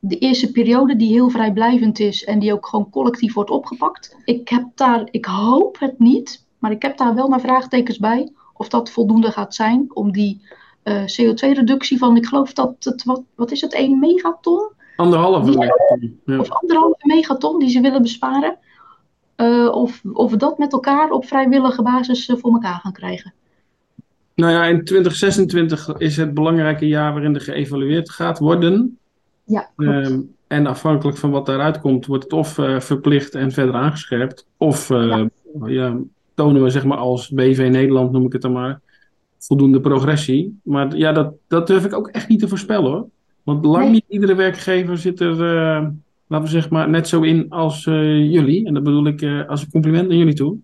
de 0.00 0.18
eerste 0.18 0.50
periode 0.52 0.96
die 0.96 1.12
heel 1.12 1.30
vrijblijvend 1.30 1.98
is 1.98 2.24
en 2.24 2.38
die 2.38 2.52
ook 2.52 2.66
gewoon 2.66 2.90
collectief 2.90 3.34
wordt 3.34 3.50
opgepakt. 3.50 4.16
Ik 4.24 4.48
heb 4.48 4.64
daar, 4.74 5.08
ik 5.10 5.24
hoop 5.24 5.78
het 5.78 5.98
niet, 5.98 6.46
maar 6.58 6.70
ik 6.70 6.82
heb 6.82 6.96
daar 6.96 7.14
wel 7.14 7.28
mijn 7.28 7.40
vraagtekens 7.40 7.98
bij 7.98 8.32
of 8.52 8.68
dat 8.68 8.90
voldoende 8.90 9.30
gaat 9.30 9.54
zijn 9.54 9.86
om 9.94 10.12
die 10.12 10.40
uh, 10.84 11.02
CO2-reductie 11.02 11.98
van, 11.98 12.16
ik 12.16 12.26
geloof 12.26 12.52
dat 12.52 12.74
het, 12.80 13.04
wat, 13.04 13.22
wat 13.34 13.50
is 13.50 13.60
het, 13.60 13.74
1 13.74 13.98
megaton? 13.98 14.70
Anderhalve 14.96 15.50
Die- 15.50 15.58
megaton. 15.58 16.20
Ja. 16.24 16.38
Of 16.38 16.50
anderhalve 16.50 17.06
megaton 17.06 17.58
die 17.58 17.68
ze 17.68 17.80
willen 17.80 18.02
besparen. 18.02 18.58
Uh, 19.36 19.74
of, 19.74 20.02
of 20.12 20.30
we 20.30 20.36
dat 20.36 20.58
met 20.58 20.72
elkaar 20.72 21.10
op 21.10 21.26
vrijwillige 21.26 21.82
basis 21.82 22.28
uh, 22.28 22.36
voor 22.36 22.52
elkaar 22.52 22.80
gaan 22.82 22.92
krijgen. 22.92 23.32
Nou 24.34 24.52
ja, 24.52 24.64
in 24.64 24.84
2026 24.84 25.98
is 25.98 26.16
het 26.16 26.34
belangrijke 26.34 26.86
jaar 26.86 27.12
waarin 27.12 27.34
er 27.34 27.40
geëvalueerd 27.40 28.10
gaat 28.10 28.38
worden. 28.38 28.98
Ja. 29.48 29.70
Ehm, 29.76 30.20
en 30.46 30.66
afhankelijk 30.66 31.16
van 31.16 31.30
wat 31.30 31.46
daaruit 31.46 31.80
komt, 31.80 32.06
wordt 32.06 32.24
het 32.24 32.32
of 32.32 32.58
eh, 32.58 32.80
verplicht 32.80 33.34
en 33.34 33.52
verder 33.52 33.74
aangescherpt. 33.74 34.46
Of 34.56 34.90
eh, 34.90 35.24
ja. 35.66 35.96
tonen 36.34 36.62
we 36.62 36.70
zeg 36.70 36.84
maar 36.84 36.98
als 36.98 37.30
BV 37.30 37.68
Nederland, 37.70 38.12
noem 38.12 38.26
ik 38.26 38.32
het 38.32 38.42
dan 38.42 38.52
maar, 38.52 38.80
voldoende 39.38 39.80
progressie. 39.80 40.58
Maar 40.62 40.96
ja, 40.96 41.12
dat, 41.12 41.32
dat 41.46 41.66
durf 41.66 41.84
ik 41.84 41.94
ook 41.94 42.08
echt 42.08 42.28
niet 42.28 42.40
te 42.40 42.48
voorspellen 42.48 42.90
hoor. 42.90 43.06
Want 43.42 43.64
lang 43.64 43.84
Nee. 43.84 43.92
niet 43.92 44.04
iedere 44.08 44.34
werkgever 44.34 44.98
zit 44.98 45.20
er, 45.20 45.32
eh, 45.32 45.86
laten 46.26 46.46
we 46.46 46.50
zeg 46.50 46.70
maar, 46.70 46.88
net 46.88 47.08
zo 47.08 47.22
in 47.22 47.50
als 47.50 47.84
jullie. 47.84 48.66
En 48.66 48.74
dat 48.74 48.82
bedoel 48.82 49.06
ik 49.06 49.46
als 49.46 49.62
een 49.62 49.70
compliment 49.70 50.08
naar 50.08 50.16
jullie 50.16 50.34
toe. 50.34 50.58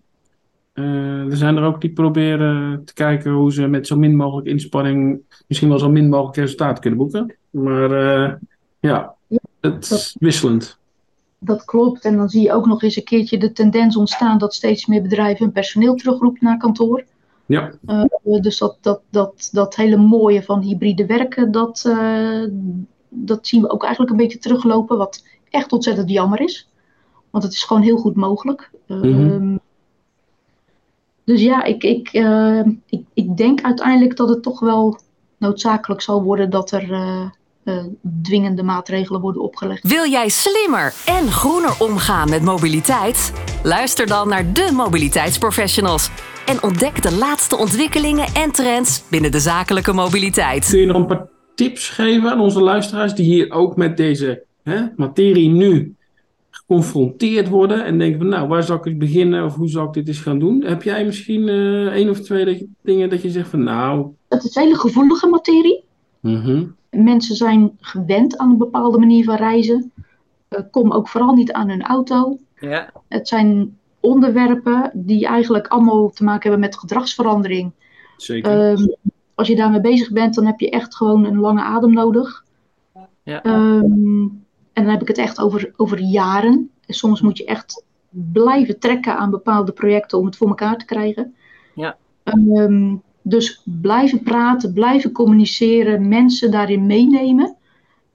Eh, 0.75 1.31
er 1.31 1.37
zijn 1.37 1.57
er 1.57 1.63
ook 1.63 1.81
die 1.81 1.93
proberen 1.93 2.81
te 2.85 2.93
kijken 2.93 3.31
hoe 3.31 3.53
ze 3.53 3.67
met 3.67 3.87
zo 3.87 3.97
min 3.97 4.15
mogelijk 4.15 4.47
inspanning 4.47 5.19
misschien 5.47 5.69
wel 5.69 5.79
zo 5.79 5.89
min 5.89 6.09
mogelijk 6.09 6.37
resultaat 6.37 6.79
kunnen 6.79 6.99
boeken. 6.99 7.35
Maar 7.49 8.39
ja, 8.85 9.15
het 9.61 9.83
is 9.83 9.89
dat- 9.89 10.15
wisselend. 10.19 10.77
Dat 11.39 11.65
klopt. 11.65 12.05
En 12.05 12.17
dan 12.17 12.29
zie 12.29 12.41
je 12.41 12.53
ook 12.53 12.65
nog 12.65 12.83
eens 12.83 12.95
een 12.95 13.03
keertje 13.03 13.37
de 13.37 13.51
tendens 13.51 13.95
ontstaan 13.95 14.37
dat 14.37 14.53
steeds 14.53 14.85
meer 14.85 15.01
bedrijven 15.01 15.43
hun 15.43 15.53
personeel 15.53 15.95
terugroept 15.95 16.41
naar 16.41 16.57
kantoor. 16.57 17.03
Ja, 17.45 17.71
Eh, 17.85 18.03
dus 18.41 18.57
dat, 18.57 18.77
dat, 18.81 19.01
dat, 19.09 19.49
dat 19.51 19.75
hele 19.75 19.97
mooie 19.97 20.43
van 20.43 20.61
hybride 20.61 21.05
werken, 21.05 21.51
dat, 21.51 21.83
eh, 21.87 22.43
dat 23.09 23.47
zien 23.47 23.61
we 23.61 23.69
ook 23.69 23.81
eigenlijk 23.83 24.11
een 24.11 24.17
beetje 24.17 24.37
teruglopen. 24.37 24.97
Wat 24.97 25.23
echt 25.49 25.71
ontzettend 25.71 26.09
jammer 26.09 26.41
is. 26.41 26.69
Want 27.29 27.43
het 27.43 27.53
is 27.53 27.63
gewoon 27.63 27.81
heel 27.83 27.97
goed 27.97 28.15
mogelijk. 28.15 28.71
Ehm, 28.87 29.57
dus 31.23 31.41
ja, 31.41 31.63
ik, 31.63 31.83
ik, 31.83 32.07
eh, 32.07 32.65
ik, 32.85 33.05
ik 33.13 33.37
denk 33.37 33.61
uiteindelijk 33.61 34.15
dat 34.15 34.29
het 34.29 34.43
toch 34.43 34.59
wel 34.59 34.99
noodzakelijk 35.37 36.01
zal 36.01 36.23
worden 36.23 36.49
dat 36.49 36.71
er 36.71 36.89
dwingende 38.23 38.63
maatregelen 38.63 39.21
worden 39.21 39.41
opgelegd. 39.41 39.87
Wil 39.87 40.09
jij 40.09 40.29
slimmer 40.29 40.93
en 41.05 41.31
groener 41.31 41.75
omgaan 41.79 42.29
met 42.29 42.41
mobiliteit? 42.41 43.33
Luister 43.63 44.07
dan 44.07 44.27
naar 44.29 44.53
de 44.53 44.69
mobiliteitsprofessionals 44.73 46.09
en 46.45 46.63
ontdek 46.63 47.01
de 47.01 47.11
laatste 47.15 47.57
ontwikkelingen 47.57 48.25
en 48.33 48.51
trends 48.51 49.03
binnen 49.09 49.31
de 49.31 49.39
zakelijke 49.39 49.93
mobiliteit. 49.93 50.67
kun 50.69 50.79
je 50.79 50.85
nog 50.85 50.95
een 50.95 51.05
paar 51.05 51.27
tips 51.55 51.89
geven 51.89 52.29
aan 52.31 52.39
onze 52.39 52.61
luisteraars 52.61 53.13
die 53.13 53.25
hier 53.25 53.51
ook 53.51 53.75
met 53.75 53.97
deze 53.97 54.43
hè, 54.63 54.81
materie 54.95 55.49
nu 55.49 55.95
geconfronteerd 56.49 57.49
worden 57.49 57.85
en 57.85 57.97
denken 57.97 58.19
van 58.19 58.27
nou, 58.29 58.47
waar 58.47 58.63
zou 58.63 58.79
ik 58.89 58.99
beginnen 58.99 59.45
of 59.45 59.55
hoe 59.55 59.69
zou 59.69 59.87
ik 59.87 59.93
dit 59.93 60.07
eens 60.07 60.19
gaan 60.19 60.39
doen? 60.39 60.63
Heb 60.63 60.83
jij 60.83 61.05
misschien 61.05 61.49
eh 61.49 61.85
één 61.87 62.09
of 62.09 62.19
twee 62.19 62.45
dat 62.45 62.59
je- 62.59 62.67
dingen 62.83 63.09
dat 63.09 63.21
je 63.21 63.29
zegt 63.29 63.49
van 63.49 63.63
nou, 63.63 64.05
Het 64.29 64.43
is 64.43 64.55
hele 64.55 64.75
gevoelige 64.75 65.27
materie. 65.27 65.83
mhm, 66.19 66.63
Mensen 67.03 67.35
zijn 67.35 67.77
gewend 67.79 68.37
aan 68.37 68.49
een 68.49 68.57
bepaalde 68.57 68.97
manier 68.97 69.23
van 69.23 69.35
reizen. 69.35 69.91
Eh, 70.47 70.61
kom 70.71 70.91
ook 70.91 71.07
vooral 71.07 71.33
niet 71.33 71.51
aan 71.51 71.69
hun 71.69 71.83
auto. 71.83 72.37
Ja. 72.59 72.91
Het 73.07 73.27
zijn 73.27 73.77
onderwerpen 73.99 74.91
die 74.93 75.25
eigenlijk 75.25 75.67
allemaal 75.67 76.09
te 76.09 76.23
maken 76.23 76.41
hebben 76.41 76.59
met 76.59 76.79
gedragsverandering. 76.79 77.71
Zeker. 78.17 78.71
Ehm, 78.71 78.87
als 79.35 79.47
je 79.47 79.55
daarmee 79.55 79.81
bezig 79.81 80.11
bent, 80.11 80.35
dan 80.35 80.45
heb 80.45 80.59
je 80.59 80.69
echt 80.69 80.95
gewoon 80.95 81.25
een 81.25 81.39
lange 81.39 81.61
adem 81.61 81.93
nodig. 81.93 82.43
Ja. 83.23 83.43
Ehm, 83.43 84.27
en 84.73 84.83
dan 84.83 84.87
heb 84.87 85.01
ik 85.01 85.07
het 85.07 85.17
echt 85.17 85.41
over, 85.41 85.73
over 85.75 85.99
jaren. 85.99 86.69
En 86.85 86.93
soms 86.93 87.21
moet 87.21 87.37
je 87.37 87.45
echt 87.45 87.83
blijven 88.09 88.79
trekken 88.79 89.17
aan 89.17 89.29
bepaalde 89.29 89.71
projecten 89.71 90.17
om 90.17 90.25
het 90.25 90.37
voor 90.37 90.47
elkaar 90.47 90.77
te 90.77 90.85
krijgen. 90.85 91.35
Ja. 91.75 91.97
Ehm, 92.23 92.95
dus 93.27 93.61
blijven 93.63 94.23
praten, 94.23 94.73
blijven 94.73 95.11
communiceren, 95.11 96.07
mensen 96.07 96.51
daarin 96.51 96.85
meenemen. 96.85 97.55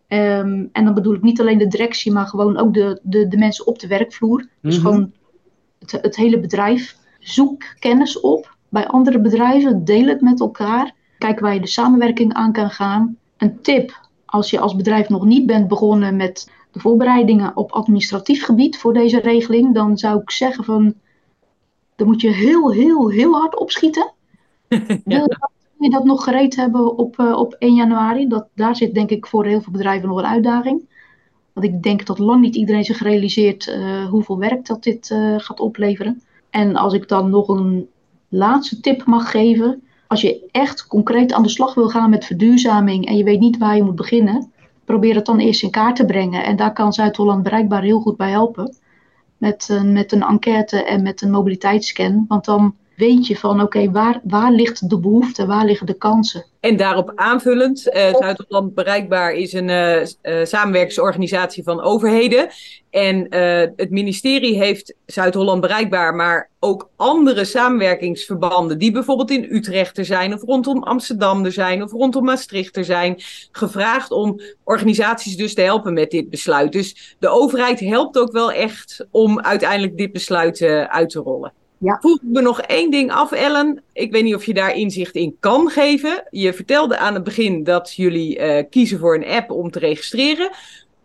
Ehm, 0.08 0.66
en 0.72 0.84
dan 0.84 0.94
bedoel 0.94 1.14
ik 1.14 1.22
niet 1.22 1.40
alleen 1.40 1.58
de 1.58 1.66
directie, 1.66 2.12
maar 2.12 2.26
gewoon 2.26 2.56
ook 2.58 2.74
de, 2.74 3.00
de, 3.02 3.28
de 3.28 3.36
mensen 3.36 3.66
op 3.66 3.78
de 3.78 3.86
werkvloer. 3.86 4.46
Dus 4.62 4.76
Mhm. 4.78 4.86
gewoon 4.86 5.12
het, 5.78 5.90
het 5.90 6.16
hele 6.16 6.40
bedrijf. 6.40 6.96
Zoek 7.18 7.64
kennis 7.78 8.20
op 8.20 8.56
bij 8.68 8.86
andere 8.86 9.20
bedrijven, 9.20 9.84
deel 9.84 10.06
het 10.06 10.20
met 10.20 10.40
elkaar. 10.40 10.94
Kijk 11.18 11.40
waar 11.40 11.54
je 11.54 11.60
de 11.60 11.66
samenwerking 11.66 12.32
aan 12.32 12.52
kan 12.52 12.70
gaan. 12.70 13.16
Een 13.36 13.60
tip, 13.62 14.00
als 14.26 14.50
je 14.50 14.60
als 14.60 14.76
bedrijf 14.76 15.08
nog 15.08 15.24
niet 15.24 15.46
bent 15.46 15.68
begonnen 15.68 16.16
met 16.16 16.50
de 16.72 16.80
voorbereidingen 16.80 17.56
op 17.56 17.72
administratief 17.72 18.44
gebied 18.44 18.78
voor 18.78 18.92
deze 18.92 19.20
regeling, 19.20 19.74
dan 19.74 19.98
zou 19.98 20.20
ik 20.20 20.30
zeggen 20.30 20.64
van, 20.64 20.94
dan 21.96 22.06
moet 22.06 22.20
je 22.20 22.30
heel, 22.30 22.72
heel, 22.72 23.08
heel 23.10 23.32
hard 23.32 23.58
opschieten. 23.58 24.12
Wil 25.04 25.26
je 25.78 25.90
dat- 25.90 26.04
nog 26.04 26.24
gereed 26.24 26.56
hebben 26.56 26.98
op, 26.98 27.18
eh, 27.18 27.32
op 27.32 27.56
1 27.58 27.74
januari? 27.74 28.28
Dat, 28.28 28.46
daar 28.54 28.76
zit 28.76 28.94
denk 28.94 29.10
ik 29.10 29.26
voor 29.26 29.44
heel 29.46 29.60
veel 29.60 29.72
bedrijven 29.72 30.08
nog 30.08 30.18
een 30.18 30.26
uitdaging. 30.26 30.88
Want 31.52 31.66
ik 31.66 31.82
denk 31.82 32.06
dat 32.06 32.18
lang 32.18 32.40
niet 32.40 32.56
iedereen 32.56 32.84
zich 32.84 33.02
realiseert 33.02 33.66
eh, 33.66 34.06
hoeveel 34.06 34.38
werk 34.38 34.66
dat 34.66 34.82
dit 34.82 35.10
eh, 35.10 35.34
gaat 35.38 35.60
opleveren. 35.60 36.22
En 36.50 36.76
als 36.76 36.92
ik 36.92 37.08
dan 37.08 37.30
nog 37.30 37.48
een 37.48 37.88
laatste 38.28 38.80
tip 38.80 39.04
mag 39.04 39.30
geven. 39.30 39.82
Als 40.06 40.20
je 40.20 40.48
echt 40.50 40.86
concreet 40.86 41.32
aan 41.32 41.42
de 41.42 41.48
slag 41.48 41.74
wil 41.74 41.88
gaan 41.88 42.10
met 42.10 42.24
verduurzaming 42.24 43.06
en 43.06 43.16
je 43.16 43.24
weet 43.24 43.40
niet 43.40 43.58
waar 43.58 43.76
je 43.76 43.82
moet 43.82 43.94
beginnen, 43.94 44.52
probeer 44.84 45.14
het 45.14 45.26
dan 45.26 45.38
eerst 45.38 45.62
in 45.62 45.70
kaart 45.70 45.96
te 45.96 46.04
brengen. 46.04 46.44
En 46.44 46.56
daar 46.56 46.72
kan 46.72 46.92
Zuid-Holland 46.92 47.42
bereikbaar 47.42 47.82
heel 47.82 48.00
goed 48.00 48.16
bij 48.16 48.30
helpen. 48.30 48.76
Met 49.38 49.68
een, 49.70 49.92
met 49.92 50.12
een 50.12 50.22
enquête 50.22 50.84
en 50.84 51.02
met 51.02 51.22
een 51.22 51.30
mobiliteitsscan. 51.30 52.24
Want 52.28 52.44
dan 52.44 52.74
weet 53.00 53.26
je 53.26 53.36
van 53.36 53.60
oké, 53.62 53.90
waar, 53.90 54.20
waar 54.24 54.52
ligt 54.52 54.88
de 54.90 55.00
behoefte, 55.00 55.46
waar 55.46 55.64
liggen 55.64 55.86
de 55.86 55.94
kansen? 55.94 56.44
En 56.60 56.76
daarop 56.76 57.12
aanvullend, 57.14 57.90
eh, 57.90 58.14
Zuid-Holland 58.14 58.74
Bereikbaar 58.74 59.32
is 59.32 59.52
een 59.52 59.68
eh, 59.68 60.00
eh, 60.00 60.46
samenwerkingsorganisatie 60.46 61.62
van 61.62 61.80
overheden. 61.80 62.48
En 62.90 63.26
het 63.76 63.90
ministerie 63.90 64.56
heeft 64.56 64.94
Zuid-Holland 65.06 65.60
Bereikbaar, 65.60 66.14
maar 66.14 66.50
ook 66.60 66.90
andere 66.96 67.44
samenwerkingsverbanden, 67.44 68.78
die 68.78 68.92
bijvoorbeeld 68.92 69.30
in 69.30 69.46
Utrecht 69.50 69.98
er 69.98 70.04
zijn, 70.04 70.34
of 70.34 70.42
rondom 70.42 70.82
Amsterdam 70.82 71.44
er 71.44 71.52
zijn, 71.52 71.82
of 71.82 71.92
rondom 71.92 72.24
Maastricht 72.24 72.76
er 72.76 72.84
zijn, 72.84 73.14
gevraagd 73.52 74.10
om 74.10 74.40
organisaties 74.64 75.36
dus 75.36 75.54
te 75.54 75.60
helpen 75.60 75.92
met 75.92 76.10
dit 76.10 76.30
besluit. 76.30 76.72
Dus 76.72 77.16
de 77.18 77.28
overheid 77.28 77.80
helpt 77.80 78.18
ook 78.18 78.32
wel 78.32 78.52
echt 78.52 79.06
om 79.10 79.40
uiteindelijk 79.40 79.96
dit 79.96 80.12
besluit 80.12 80.62
uit 80.88 81.10
te 81.10 81.20
rollen. 81.20 81.52
Ja. 81.82 81.98
Vroeg 82.00 82.16
ik 82.16 82.28
me 82.28 82.40
nog 82.40 82.60
één 82.60 82.90
ding 82.90 83.12
af, 83.12 83.32
Ellen. 83.32 83.82
Ik 83.92 84.12
weet 84.12 84.22
niet 84.22 84.34
of 84.34 84.46
je 84.46 84.54
daar 84.54 84.74
inzicht 84.74 85.14
in 85.14 85.36
kan 85.40 85.70
geven. 85.70 86.24
Je 86.30 86.52
vertelde 86.52 86.98
aan 86.98 87.14
het 87.14 87.24
begin 87.24 87.64
dat 87.64 87.92
jullie 87.94 88.38
eh, 88.38 88.64
kiezen 88.70 88.98
voor 88.98 89.14
een 89.14 89.26
app 89.26 89.50
om 89.50 89.70
te 89.70 89.78
registreren. 89.78 90.50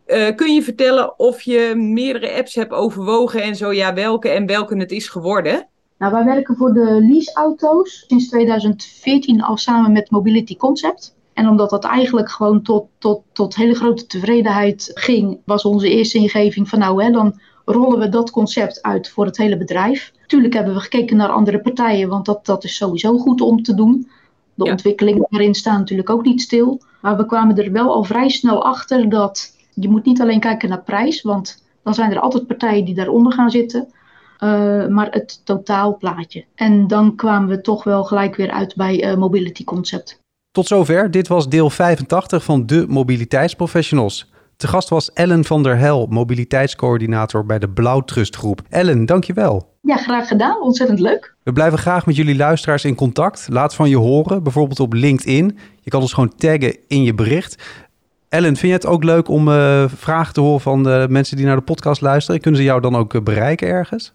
Eh, 0.06 0.36
kun 0.36 0.54
je 0.54 0.64
vertellen 0.64 1.20
of 1.20 1.42
je 1.42 1.74
meerdere 1.76 2.34
apps 2.34 2.56
hebt 2.56 2.72
overwogen 2.72 3.44
en 3.44 3.56
zo 3.56 3.74
ja, 3.74 3.94
welke 3.94 4.30
en 4.30 4.46
welke 4.46 4.78
het 4.78 4.92
is 4.92 5.08
geworden? 5.08 5.68
Nou, 5.98 6.12
wij 6.12 6.24
werken 6.24 6.56
voor 6.56 6.74
de 6.74 7.06
leaseauto's 7.12 8.04
sinds 8.08 8.30
2014 8.30 9.42
al 9.42 9.58
samen 9.58 9.92
met 9.92 10.12
Mobility 10.12 10.56
Concept. 10.56 11.16
En 11.34 11.48
omdat 11.48 11.70
dat 11.70 11.84
eigenlijk 11.84 12.32
gewoon 12.32 12.62
tot, 12.62 12.88
tot, 12.98 13.22
tot 13.34 13.56
hele 13.56 13.76
grote 13.76 14.06
tevredenheid 14.06 14.92
ging, 14.94 15.40
was 15.46 15.66
onze 15.66 15.90
eerste 15.90 16.18
ingeving 16.18 16.70
van 16.70 16.80
nou, 16.80 17.04
hè, 17.04 17.12
dan 17.12 17.40
rollen 17.66 18.00
we 18.00 18.10
dat 18.10 18.32
concept 18.32 18.82
uit 18.82 19.10
voor 19.10 19.26
het 19.26 19.38
hele 19.38 19.58
bedrijf. 19.58 20.12
Tuurlijk 20.28 20.54
hebben 20.54 20.74
we 20.74 20.80
gekeken 20.80 21.18
naar 21.18 21.30
andere 21.30 21.60
partijen, 21.60 22.10
want 22.10 22.26
dat, 22.26 22.46
dat 22.46 22.64
is 22.64 22.76
sowieso 22.76 23.18
goed 23.18 23.42
om 23.42 23.64
te 23.64 23.74
doen. 23.74 24.10
De 24.54 24.66
Ja. 24.66 24.72
ontwikkelingen 24.72 25.28
daarin 25.30 25.54
staan 25.54 25.80
natuurlijk 25.80 26.10
ook 26.10 26.24
niet 26.26 26.42
stil. 26.42 26.82
Maar 27.02 27.18
we 27.18 27.26
kwamen 27.26 27.58
er 27.58 27.72
wel 27.72 27.94
al 27.94 28.04
vrij 28.04 28.30
snel 28.30 28.64
achter 28.66 29.10
dat 29.10 29.54
je 29.74 29.90
moet 29.90 30.06
niet 30.06 30.22
alleen 30.22 30.40
kijken 30.40 30.70
naar 30.70 30.84
prijs, 30.84 31.22
want 31.22 31.64
dan 31.84 31.94
zijn 31.94 32.12
er 32.12 32.20
altijd 32.20 32.48
partijen 32.48 32.86
die 32.86 32.96
daaronder 32.96 33.34
gaan 33.34 33.52
zitten. 33.52 33.88
Uh, 34.40 34.88
maar 34.88 35.08
het 35.10 35.42
totaalplaatje. 35.46 36.46
En 36.56 36.88
dan 36.88 37.16
kwamen 37.16 37.50
we 37.50 37.62
toch 37.62 37.84
wel 37.84 38.04
gelijk 38.04 38.36
weer 38.36 38.52
uit 38.52 38.76
bij 38.76 39.12
uh, 39.12 39.18
Mobility 39.18 39.64
Concept. 39.64 40.20
Tot 40.52 40.68
zover. 40.68 41.12
Dit 41.12 41.28
was 41.28 41.50
deel 41.50 41.70
85 41.70 42.44
van 42.44 42.66
de 42.66 42.86
Mobiliteitsprofessionals. 42.88 44.30
Te 44.58 44.68
gast 44.68 44.90
was 44.90 45.14
Ellen 45.14 45.46
van 45.46 45.64
der 45.64 45.78
Hel, 45.78 46.08
mobiliteitscoördinator 46.10 47.46
bij 47.46 47.60
de 47.60 47.70
Blauwtrust 47.70 48.36
Groep. 48.36 48.62
Ellen, 48.70 49.06
dankjewel. 49.06 49.74
Ja, 49.82 49.98
graag 49.98 50.28
gedaan. 50.28 50.62
Ontzettend 50.62 51.00
leuk. 51.00 51.36
We 51.44 51.54
blijven 51.54 51.80
graag 51.80 52.06
met 52.06 52.16
jullie 52.16 52.36
luisteraars 52.36 52.86
in 52.86 52.96
contact. 52.96 53.48
Laat 53.50 53.76
van 53.76 53.90
je 53.90 53.98
horen, 53.98 54.44
bijvoorbeeld 54.44 54.80
op 54.80 54.94
LinkedIn. 54.94 55.58
Je 55.82 55.90
kan 55.90 56.02
ons 56.02 56.14
gewoon 56.14 56.36
taggen 56.36 56.78
in 56.88 57.04
je 57.04 57.14
bericht. 57.14 57.64
Ellen, 58.30 58.56
vind 58.56 58.60
je 58.60 58.78
het 58.78 58.86
ook 58.86 59.04
leuk 59.04 59.28
om 59.28 59.48
uh, 59.48 59.88
vragen 59.88 60.34
te 60.34 60.42
horen 60.42 60.62
van 60.62 60.84
de 60.84 61.06
mensen 61.10 61.38
die 61.38 61.46
naar 61.46 61.56
de 61.56 61.62
podcast 61.62 62.02
luisteren? 62.02 62.42
Kunnen 62.42 62.60
ze 62.60 62.66
jou 62.66 62.82
dan 62.82 62.96
ook 62.96 63.14
uh, 63.14 63.22
bereiken 63.22 63.68
ergens? 63.68 64.14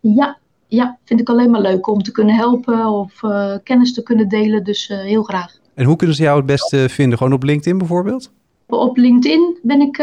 Ja, 0.00 0.38
ja, 0.66 0.98
vind 1.04 1.20
ik 1.20 1.28
alleen 1.28 1.50
maar 1.50 1.60
leuk 1.60 1.88
om 1.88 2.02
te 2.02 2.12
kunnen 2.12 2.34
helpen 2.34 2.86
of 2.86 3.22
uh, 3.22 3.54
kennis 3.64 3.94
te 3.94 4.02
kunnen 4.02 4.28
delen. 4.28 4.64
Dus 4.64 4.88
heel 4.88 5.22
graag. 5.22 5.58
En 5.74 5.84
hoe 5.84 5.96
kunnen 5.96 6.16
ze 6.16 6.22
jou 6.22 6.36
het 6.36 6.46
beste 6.46 6.88
vinden? 6.88 7.18
Gewoon 7.18 7.32
op 7.32 7.42
LinkedIn 7.42 7.78
bijvoorbeeld? 7.78 8.30
Op 8.78 8.96
LinkedIn 8.96 9.58
ben 9.62 9.80
ik, 9.80 9.96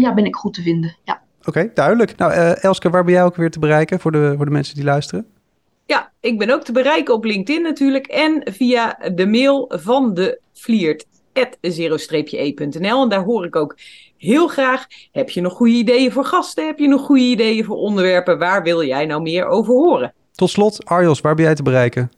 ja, 0.00 0.14
ben 0.14 0.24
ik 0.24 0.36
goed 0.36 0.54
te 0.54 0.62
vinden, 0.62 0.96
ja. 1.04 1.22
Oké, 1.38 1.48
okay, 1.48 1.70
duidelijk. 1.74 2.16
Nou, 2.16 2.32
Elske, 2.60 2.90
waar 2.90 3.04
ben 3.04 3.12
jij 3.12 3.24
ook 3.24 3.36
weer 3.36 3.50
te 3.50 3.58
bereiken 3.58 4.00
voor 4.00 4.12
de, 4.12 4.34
voor 4.36 4.44
de 4.44 4.50
mensen 4.50 4.74
die 4.74 4.84
luisteren? 4.84 5.26
Ja, 5.86 6.12
ik 6.20 6.38
ben 6.38 6.50
ook 6.50 6.64
te 6.64 6.72
bereiken 6.72 7.14
op 7.14 7.24
LinkedIn 7.24 7.62
natuurlijk 7.62 8.06
en 8.06 8.42
via 8.52 8.98
de 9.14 9.26
mail 9.26 9.72
van 9.74 10.14
de 10.14 10.40
Vliert 10.52 11.06
zero-e.nl. 11.60 13.02
En 13.02 13.08
daar 13.08 13.24
hoor 13.24 13.44
ik 13.44 13.56
ook 13.56 13.76
heel 14.16 14.48
graag. 14.48 14.86
Heb 15.12 15.30
je 15.30 15.40
nog 15.40 15.52
goede 15.52 15.72
ideeën 15.72 16.12
voor 16.12 16.24
gasten? 16.24 16.66
Heb 16.66 16.78
je 16.78 16.88
nog 16.88 17.00
goede 17.00 17.22
ideeën 17.22 17.64
voor 17.64 17.76
onderwerpen? 17.76 18.38
Waar 18.38 18.62
wil 18.62 18.84
jij 18.84 19.06
nou 19.06 19.22
meer 19.22 19.46
over 19.46 19.74
horen? 19.74 20.14
Tot 20.32 20.50
slot, 20.50 20.84
Arjos, 20.84 21.20
waar 21.20 21.34
ben 21.34 21.44
jij 21.44 21.54
te 21.54 21.62
bereiken? 21.62 22.10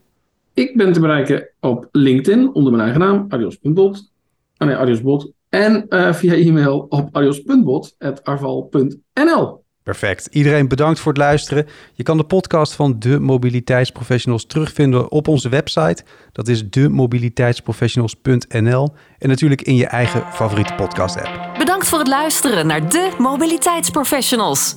Ik 0.55 0.77
ben 0.77 0.93
te 0.93 1.01
bereiken 1.01 1.49
op 1.61 1.89
LinkedIn 1.93 2.55
onder 2.55 2.73
mijn 2.73 2.85
eigen 2.85 3.01
naam, 3.01 3.27
arjos.bot. 3.29 4.13
Ah 4.57 4.69
nee, 4.69 4.77
arjosbot. 4.77 5.33
En 5.49 5.87
uh, 5.89 6.13
via 6.13 6.35
e-mail 6.35 6.87
op 6.89 7.09
arjos.bot.arval.nl. 7.13 9.67
Perfect. 9.83 10.27
Iedereen 10.27 10.69
bedankt 10.69 11.01
voor 11.01 11.13
het 11.13 11.21
luisteren. 11.21 11.67
Je 11.93 12.03
kan 12.03 12.17
de 12.17 12.25
podcast 12.25 12.73
van 12.73 12.99
de 12.99 13.21
Mobiliteitsprofessionals 13.21 14.47
terugvinden 14.47 15.11
op 15.11 15.29
onze 15.29 15.49
website. 15.49 16.05
Dat 16.33 16.49
is 16.49 16.71
demobiliteitsprofessionals.nl 16.71 18.95
en 19.19 19.29
natuurlijk 19.29 19.63
in 19.63 19.75
je 19.75 19.87
eigen 19.87 20.25
favoriete 20.33 20.75
podcast-app. 20.75 21.59
Bedankt 21.59 21.89
voor 21.89 21.99
het 21.99 22.09
luisteren 22.09 22.67
naar 22.67 22.89
de 22.89 23.11
Mobiliteitsprofessionals. 23.19 24.77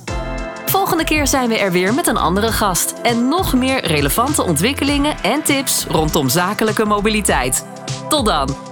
Volgende 0.66 1.04
keer 1.04 1.26
zijn 1.26 1.48
we 1.48 1.58
er 1.58 1.72
weer 1.72 1.94
met 1.94 2.06
een 2.06 2.16
andere 2.16 2.52
gast 2.52 2.94
en 3.02 3.28
nog 3.28 3.54
meer 3.54 3.86
relevante 3.86 4.42
ontwikkelingen 4.42 5.16
en 5.22 5.42
tips 5.42 5.86
rondom 5.86 6.28
zakelijke 6.28 6.84
mobiliteit. 6.84 7.66
Tot 8.08 8.26
dan. 8.26 8.71